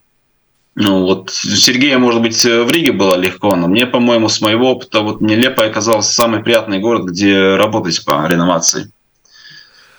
Ну 0.75 1.03
вот 1.03 1.29
Сергея, 1.31 1.97
может 1.97 2.21
быть, 2.21 2.43
в 2.43 2.71
Риге 2.71 2.91
было 2.91 3.15
легко, 3.15 3.55
но 3.55 3.67
мне, 3.67 3.85
по-моему, 3.85 4.29
с 4.29 4.41
моего 4.41 4.71
опыта, 4.71 5.01
вот 5.01 5.21
мне 5.21 5.35
Лепо 5.35 5.65
оказался 5.65 6.13
самый 6.13 6.41
приятный 6.41 6.79
город, 6.79 7.05
где 7.05 7.55
работать 7.55 8.03
по 8.05 8.25
реновации. 8.27 8.91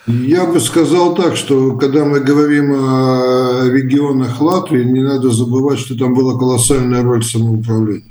Я 0.07 0.47
бы 0.47 0.59
сказал 0.61 1.15
так, 1.15 1.37
что 1.37 1.77
когда 1.77 2.05
мы 2.05 2.21
говорим 2.21 2.73
о 2.73 3.65
регионах 3.71 4.41
Латвии, 4.41 4.83
не 4.83 5.03
надо 5.03 5.31
забывать, 5.31 5.79
что 5.79 5.97
там 5.97 6.15
была 6.15 6.39
колоссальная 6.39 7.03
роль 7.03 7.23
самоуправления. 7.23 8.10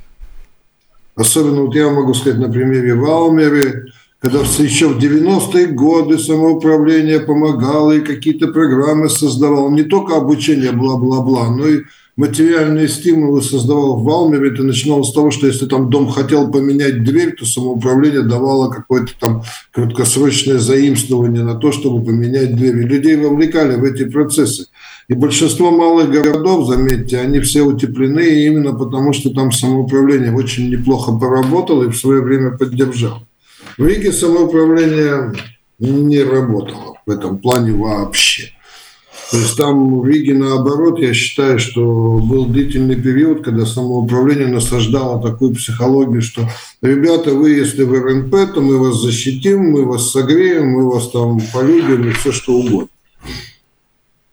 Особенно 1.20 1.64
вот 1.64 1.76
я 1.76 1.90
могу 1.90 2.14
сказать 2.14 2.40
на 2.40 2.50
примере 2.50 2.96
Валмеры, 2.96 3.92
когда 4.22 4.40
еще 4.40 4.88
в 4.88 4.98
90-е 4.98 5.68
годы 5.68 6.18
самоуправление 6.18 7.20
помогало 7.20 7.92
и 7.92 8.00
какие-то 8.00 8.48
программы 8.48 9.10
создавало. 9.10 9.70
Не 9.70 9.84
только 9.84 10.16
обучение 10.16 10.72
бла-бла-бла, 10.72 11.50
но 11.50 11.68
и 11.68 11.82
материальные 12.16 12.88
стимулы 12.88 13.42
создавал 13.42 14.00
в 14.00 14.04
Валмере. 14.06 14.54
Это 14.54 14.64
начиналось 14.64 15.10
с 15.10 15.14
того, 15.14 15.30
что 15.30 15.48
если 15.48 15.66
там 15.66 15.90
дом 15.90 16.10
хотел 16.10 16.50
поменять 16.50 17.04
дверь, 17.04 17.36
то 17.36 17.46
самоуправление 17.46 18.22
давало 18.22 18.72
какое-то 18.72 19.12
там 19.20 19.44
краткосрочное 19.74 20.60
заимствование 20.60 21.44
на 21.44 21.56
то, 21.56 21.74
чтобы 21.74 22.06
поменять 22.06 22.56
дверь. 22.56 22.78
И 22.78 22.88
людей 22.88 23.18
вовлекали 23.18 23.76
в 23.76 23.84
эти 23.84 24.06
процессы. 24.06 24.68
И 25.10 25.16
большинство 25.16 25.72
малых 25.72 26.12
городов, 26.12 26.68
заметьте, 26.68 27.18
они 27.18 27.40
все 27.40 27.64
утеплены 27.64 28.46
именно 28.46 28.74
потому, 28.74 29.12
что 29.12 29.32
там 29.32 29.52
самоуправление 29.52 30.32
очень 30.32 30.70
неплохо 30.70 31.12
поработало 31.12 31.86
и 31.86 31.90
в 31.90 31.98
свое 31.98 32.22
время 32.22 32.52
поддержало. 32.52 33.26
В 33.80 33.88
Риге 33.88 34.12
самоуправление 34.12 35.34
не 35.80 36.22
работало 36.22 36.98
в 37.08 37.10
этом 37.10 37.40
плане 37.40 37.72
вообще. 37.72 38.52
То 39.32 39.38
есть 39.38 39.58
там 39.58 40.00
в 40.00 40.06
Риге 40.06 40.36
наоборот, 40.36 41.00
я 41.00 41.14
считаю, 41.16 41.58
что 41.58 41.82
был 42.20 42.46
длительный 42.46 42.96
период, 42.96 43.44
когда 43.44 43.66
самоуправление 43.66 44.48
насаждало 44.48 45.20
такую 45.28 45.56
психологию, 45.56 46.22
что 46.22 46.48
ребята, 46.84 47.34
вы 47.34 47.52
если 47.52 47.84
в 47.84 47.94
РНП, 47.94 48.54
то 48.54 48.62
мы 48.62 48.78
вас 48.78 49.02
защитим, 49.02 49.72
мы 49.72 49.86
вас 49.86 50.12
согреем, 50.12 50.70
мы 50.70 50.88
вас 50.88 51.10
там 51.10 51.40
полюбим 51.52 52.10
и 52.10 52.12
все 52.12 52.32
что 52.32 52.54
угодно. 52.54 52.90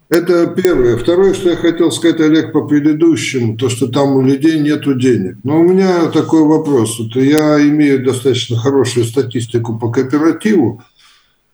Это 0.09 0.47
первое. 0.47 0.97
Второе, 0.97 1.35
что 1.35 1.51
я 1.51 1.57
хотел 1.57 1.91
сказать, 1.91 2.21
Олег, 2.21 2.53
по 2.53 2.63
предыдущему, 2.63 3.57
то, 3.57 3.69
что 3.69 3.89
там 3.89 4.15
у 4.15 4.23
людей 4.23 4.61
нет 4.61 4.85
денег. 4.99 5.37
Но 5.43 5.61
у 5.61 5.65
меня 5.65 6.07
такой 6.11 6.45
вопрос. 6.45 7.01
Вот 7.01 7.17
я 7.17 7.61
имею 7.61 8.05
достаточно 8.05 8.57
хорошую 8.57 9.05
статистику 9.05 9.77
по 9.77 9.91
кооперативу, 9.91 10.83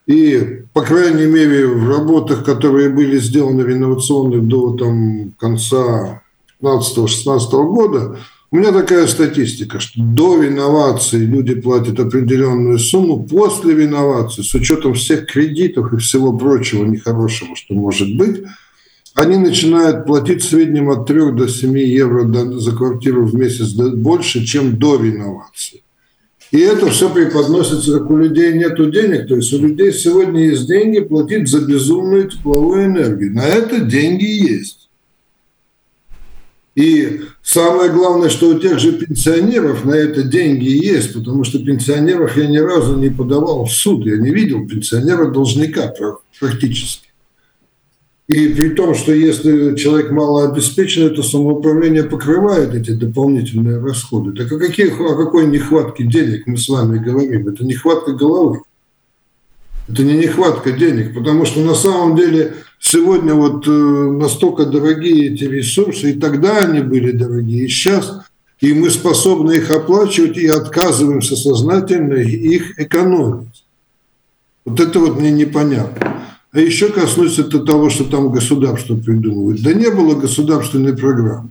и, 0.05 0.63
по 0.73 0.81
крайней 0.81 1.25
мере, 1.25 1.65
в 1.65 1.89
работах, 1.89 2.43
которые 2.43 2.89
были 2.89 3.17
сделаны 3.17 3.61
реновационных 3.61 4.47
до 4.47 4.73
там, 4.73 5.33
конца 5.39 6.21
15-16 6.61 7.39
года, 7.51 8.19
у 8.53 8.57
меня 8.57 8.71
такая 8.71 9.07
статистика, 9.07 9.79
что 9.79 9.99
до 9.99 10.43
реновации 10.43 11.17
люди 11.17 11.55
платят 11.55 11.99
определенную 11.99 12.77
сумму, 12.77 13.23
после 13.23 13.73
реновации, 13.75 14.43
с 14.43 14.53
учетом 14.53 14.93
всех 14.93 15.25
кредитов 15.25 15.91
и 15.91 15.97
всего 15.97 16.37
прочего 16.37 16.85
нехорошего, 16.85 17.55
что 17.55 17.73
может 17.73 18.15
быть, 18.15 18.43
они 19.15 19.37
начинают 19.37 20.05
платить 20.05 20.43
в 20.43 20.49
среднем 20.49 20.91
от 20.91 21.07
3 21.07 21.31
до 21.31 21.47
7 21.47 21.79
евро 21.79 22.31
за 22.59 22.71
квартиру 22.73 23.25
в 23.25 23.33
месяц 23.33 23.71
больше, 23.73 24.45
чем 24.45 24.77
до 24.77 25.01
реновации. 25.01 25.81
И 26.51 26.59
это 26.59 26.91
все 26.91 27.09
преподносится, 27.09 27.97
как 27.97 28.11
у 28.11 28.17
людей 28.17 28.53
нет 28.53 28.75
денег. 28.91 29.29
То 29.29 29.35
есть 29.37 29.51
у 29.51 29.57
людей 29.57 29.91
сегодня 29.91 30.45
есть 30.45 30.67
деньги 30.67 30.99
платить 30.99 31.47
за 31.47 31.61
безумную 31.61 32.29
тепловую 32.29 32.85
энергию. 32.85 33.33
На 33.33 33.47
это 33.47 33.79
деньги 33.79 34.25
есть. 34.25 34.82
И 36.75 37.21
самое 37.43 37.91
главное, 37.91 38.29
что 38.29 38.49
у 38.49 38.59
тех 38.59 38.79
же 38.79 38.93
пенсионеров 38.93 39.85
на 39.85 39.93
это 39.93 40.23
деньги 40.23 40.69
есть, 40.69 41.13
потому 41.13 41.43
что 41.43 41.59
пенсионеров 41.59 42.35
я 42.35 42.47
ни 42.47 42.57
разу 42.57 42.97
не 42.97 43.09
подавал 43.09 43.65
в 43.65 43.71
суд, 43.71 44.05
я 44.05 44.17
не 44.17 44.31
видел 44.31 44.67
пенсионера-должника 44.67 45.93
практически. 46.39 47.09
И 48.27 48.47
при 48.49 48.69
том, 48.69 48.95
что 48.95 49.13
если 49.13 49.75
человек 49.75 50.09
малообеспеченный, 50.09 51.09
то 51.09 51.21
самоуправление 51.21 52.03
покрывает 52.03 52.73
эти 52.73 52.91
дополнительные 52.91 53.79
расходы. 53.79 54.31
Так 54.31 54.51
о, 54.51 54.57
каких, 54.57 54.99
о 54.99 55.15
какой 55.15 55.45
нехватке 55.45 56.05
денег 56.05 56.47
мы 56.47 56.57
с 56.57 56.69
вами 56.69 56.97
говорим? 56.97 57.47
Это 57.49 57.65
нехватка 57.65 58.13
головы. 58.13 58.61
Это 59.87 60.03
не 60.03 60.13
нехватка 60.13 60.71
денег, 60.71 61.13
потому 61.13 61.45
что 61.45 61.59
на 61.61 61.75
самом 61.75 62.15
деле 62.15 62.55
сегодня 62.79 63.33
вот 63.33 63.67
э, 63.67 63.71
настолько 63.71 64.65
дорогие 64.65 65.33
эти 65.33 65.43
ресурсы, 65.43 66.11
и 66.11 66.19
тогда 66.19 66.59
они 66.59 66.79
были 66.79 67.11
дорогие, 67.11 67.65
и 67.65 67.67
сейчас, 67.67 68.21
и 68.61 68.73
мы 68.73 68.89
способны 68.89 69.53
их 69.53 69.71
оплачивать 69.71 70.37
и 70.37 70.47
отказываемся 70.47 71.35
сознательно 71.35 72.13
их 72.13 72.79
экономить. 72.79 73.65
Вот 74.65 74.79
это 74.79 74.99
вот 74.99 75.19
мне 75.19 75.31
непонятно. 75.31 76.23
А 76.53 76.59
еще 76.59 76.89
коснусь 76.89 77.39
это 77.39 77.59
того, 77.59 77.89
что 77.89 78.05
там 78.05 78.31
государство 78.31 78.95
придумывает. 78.95 79.61
Да 79.63 79.73
не 79.73 79.89
было 79.89 80.15
государственной 80.15 80.95
программы. 80.95 81.49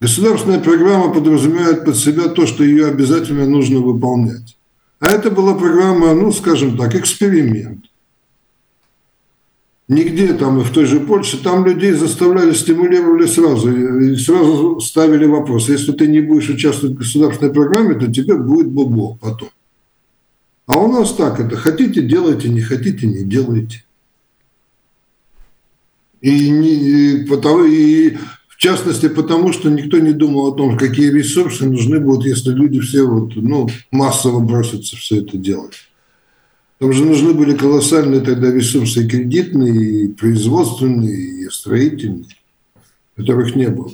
Государственная 0.00 0.60
программа 0.60 1.12
подразумевает 1.12 1.84
под 1.84 1.96
себя 1.96 2.28
то, 2.28 2.46
что 2.46 2.64
ее 2.64 2.86
обязательно 2.86 3.46
нужно 3.46 3.80
выполнять. 3.80 4.56
А 5.02 5.10
это 5.10 5.32
была 5.32 5.54
программа, 5.54 6.14
ну, 6.14 6.30
скажем 6.30 6.76
так, 6.76 6.94
эксперимент. 6.94 7.86
Нигде 9.88 10.32
там 10.32 10.60
и 10.60 10.64
в 10.64 10.70
той 10.70 10.86
же 10.86 11.00
Польше, 11.00 11.42
там 11.42 11.66
людей 11.66 11.90
заставляли, 11.90 12.52
стимулировали 12.52 13.26
сразу, 13.26 13.98
и 13.98 14.16
сразу 14.16 14.78
ставили 14.78 15.24
вопрос, 15.24 15.68
если 15.68 15.90
ты 15.90 16.06
не 16.06 16.20
будешь 16.20 16.50
участвовать 16.50 16.94
в 16.94 16.98
государственной 17.00 17.52
программе, 17.52 17.96
то 17.96 18.12
тебе 18.12 18.36
будет 18.36 18.68
бобо 18.68 19.18
потом. 19.20 19.48
А 20.66 20.78
у 20.78 20.86
нас 20.86 21.12
так 21.14 21.40
это, 21.40 21.56
хотите 21.56 22.00
делайте, 22.00 22.48
не 22.48 22.60
хотите 22.60 23.08
не 23.08 23.24
делайте. 23.24 23.84
И, 26.20 26.48
не, 26.48 26.74
и, 26.74 27.26
потому, 27.26 27.64
и 27.64 28.18
частности 28.62 29.08
потому, 29.08 29.52
что 29.52 29.68
никто 29.70 29.98
не 29.98 30.12
думал 30.12 30.46
о 30.46 30.56
том, 30.56 30.78
какие 30.78 31.10
ресурсы 31.10 31.64
нужны 31.64 31.98
будут, 31.98 32.26
если 32.26 32.50
люди 32.50 32.78
все 32.80 33.02
вот, 33.02 33.34
ну, 33.34 33.68
массово 33.90 34.38
бросятся 34.38 34.96
все 34.96 35.20
это 35.20 35.36
делать. 35.36 35.74
Там 36.78 36.92
же 36.92 37.04
нужны 37.04 37.32
были 37.34 37.56
колоссальные 37.56 38.20
тогда 38.20 38.52
ресурсы 38.52 39.04
и 39.04 39.08
кредитные, 39.08 40.04
и 40.04 40.08
производственные, 40.12 41.44
и 41.44 41.48
строительные, 41.50 42.26
которых 43.16 43.56
не 43.56 43.68
было. 43.68 43.90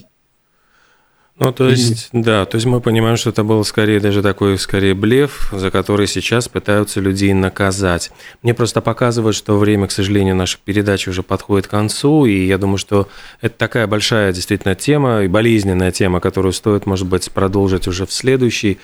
Ну, 1.39 1.53
то 1.53 1.69
есть, 1.69 2.09
и... 2.13 2.21
да, 2.21 2.45
то 2.47 2.57
есть 2.57 2.67
мы 2.67 2.81
понимаем, 2.81 3.17
что 3.17 3.31
это 3.31 3.45
был 3.45 3.65
скорее 3.65 4.01
даже 4.01 4.23
такой, 4.23 4.59
скорее, 4.59 4.95
блеф, 4.95 5.51
за 5.53 5.71
который 5.71 6.09
сейчас 6.09 6.49
пытаются 6.49 7.01
людей 7.01 7.33
наказать. 7.33 8.11
Мне 8.43 8.55
просто 8.55 8.81
показывают, 8.81 9.37
что 9.37 9.57
время, 9.57 9.87
к 9.87 9.93
сожалению, 9.93 10.35
нашей 10.35 10.59
передачи 10.65 11.09
уже 11.09 11.23
подходит 11.23 11.69
к 11.69 11.71
концу, 11.71 12.27
и 12.27 12.47
я 12.47 12.59
думаю, 12.59 12.79
что 12.79 13.09
это 13.41 13.57
такая 13.57 13.87
большая 13.87 14.33
действительно 14.33 14.75
тема 14.75 15.23
и 15.23 15.29
болезненная 15.29 15.93
тема, 15.93 16.19
которую 16.21 16.53
стоит, 16.53 16.87
может 16.87 17.07
быть, 17.07 17.31
продолжить 17.31 17.87
уже 17.87 18.05
в 18.05 18.13
следующий 18.13 18.79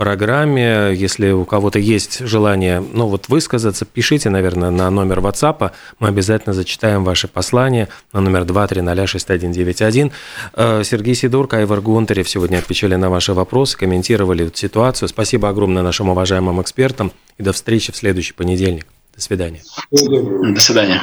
программе. 0.00 0.94
Если 0.94 1.30
у 1.30 1.44
кого-то 1.44 1.78
есть 1.78 2.20
желание, 2.20 2.82
ну 2.94 3.06
вот 3.06 3.28
высказаться, 3.28 3.84
пишите, 3.84 4.30
наверное, 4.30 4.70
на 4.70 4.88
номер 4.88 5.18
WhatsApp. 5.18 5.72
Мы 5.98 6.08
обязательно 6.08 6.54
зачитаем 6.54 7.04
ваши 7.04 7.28
послания 7.28 7.88
на 8.14 8.20
номер 8.20 8.44
2306191. 8.44 10.10
Э, 10.54 10.82
Сергей 10.84 11.14
Сидорко, 11.14 11.58
Айвар 11.58 11.82
Гунтарев 11.82 12.30
сегодня 12.30 12.56
отвечали 12.56 12.94
на 12.94 13.10
ваши 13.10 13.34
вопросы, 13.34 13.76
комментировали 13.76 14.46
эту 14.46 14.56
ситуацию. 14.56 15.06
Спасибо 15.06 15.50
огромное 15.50 15.82
нашим 15.82 16.08
уважаемым 16.08 16.62
экспертам 16.62 17.12
и 17.36 17.42
до 17.42 17.52
встречи 17.52 17.92
в 17.92 17.96
следующий 17.96 18.32
понедельник. 18.32 18.86
До 19.14 19.20
свидания. 19.20 19.62
До 19.90 20.60
свидания. 20.60 21.02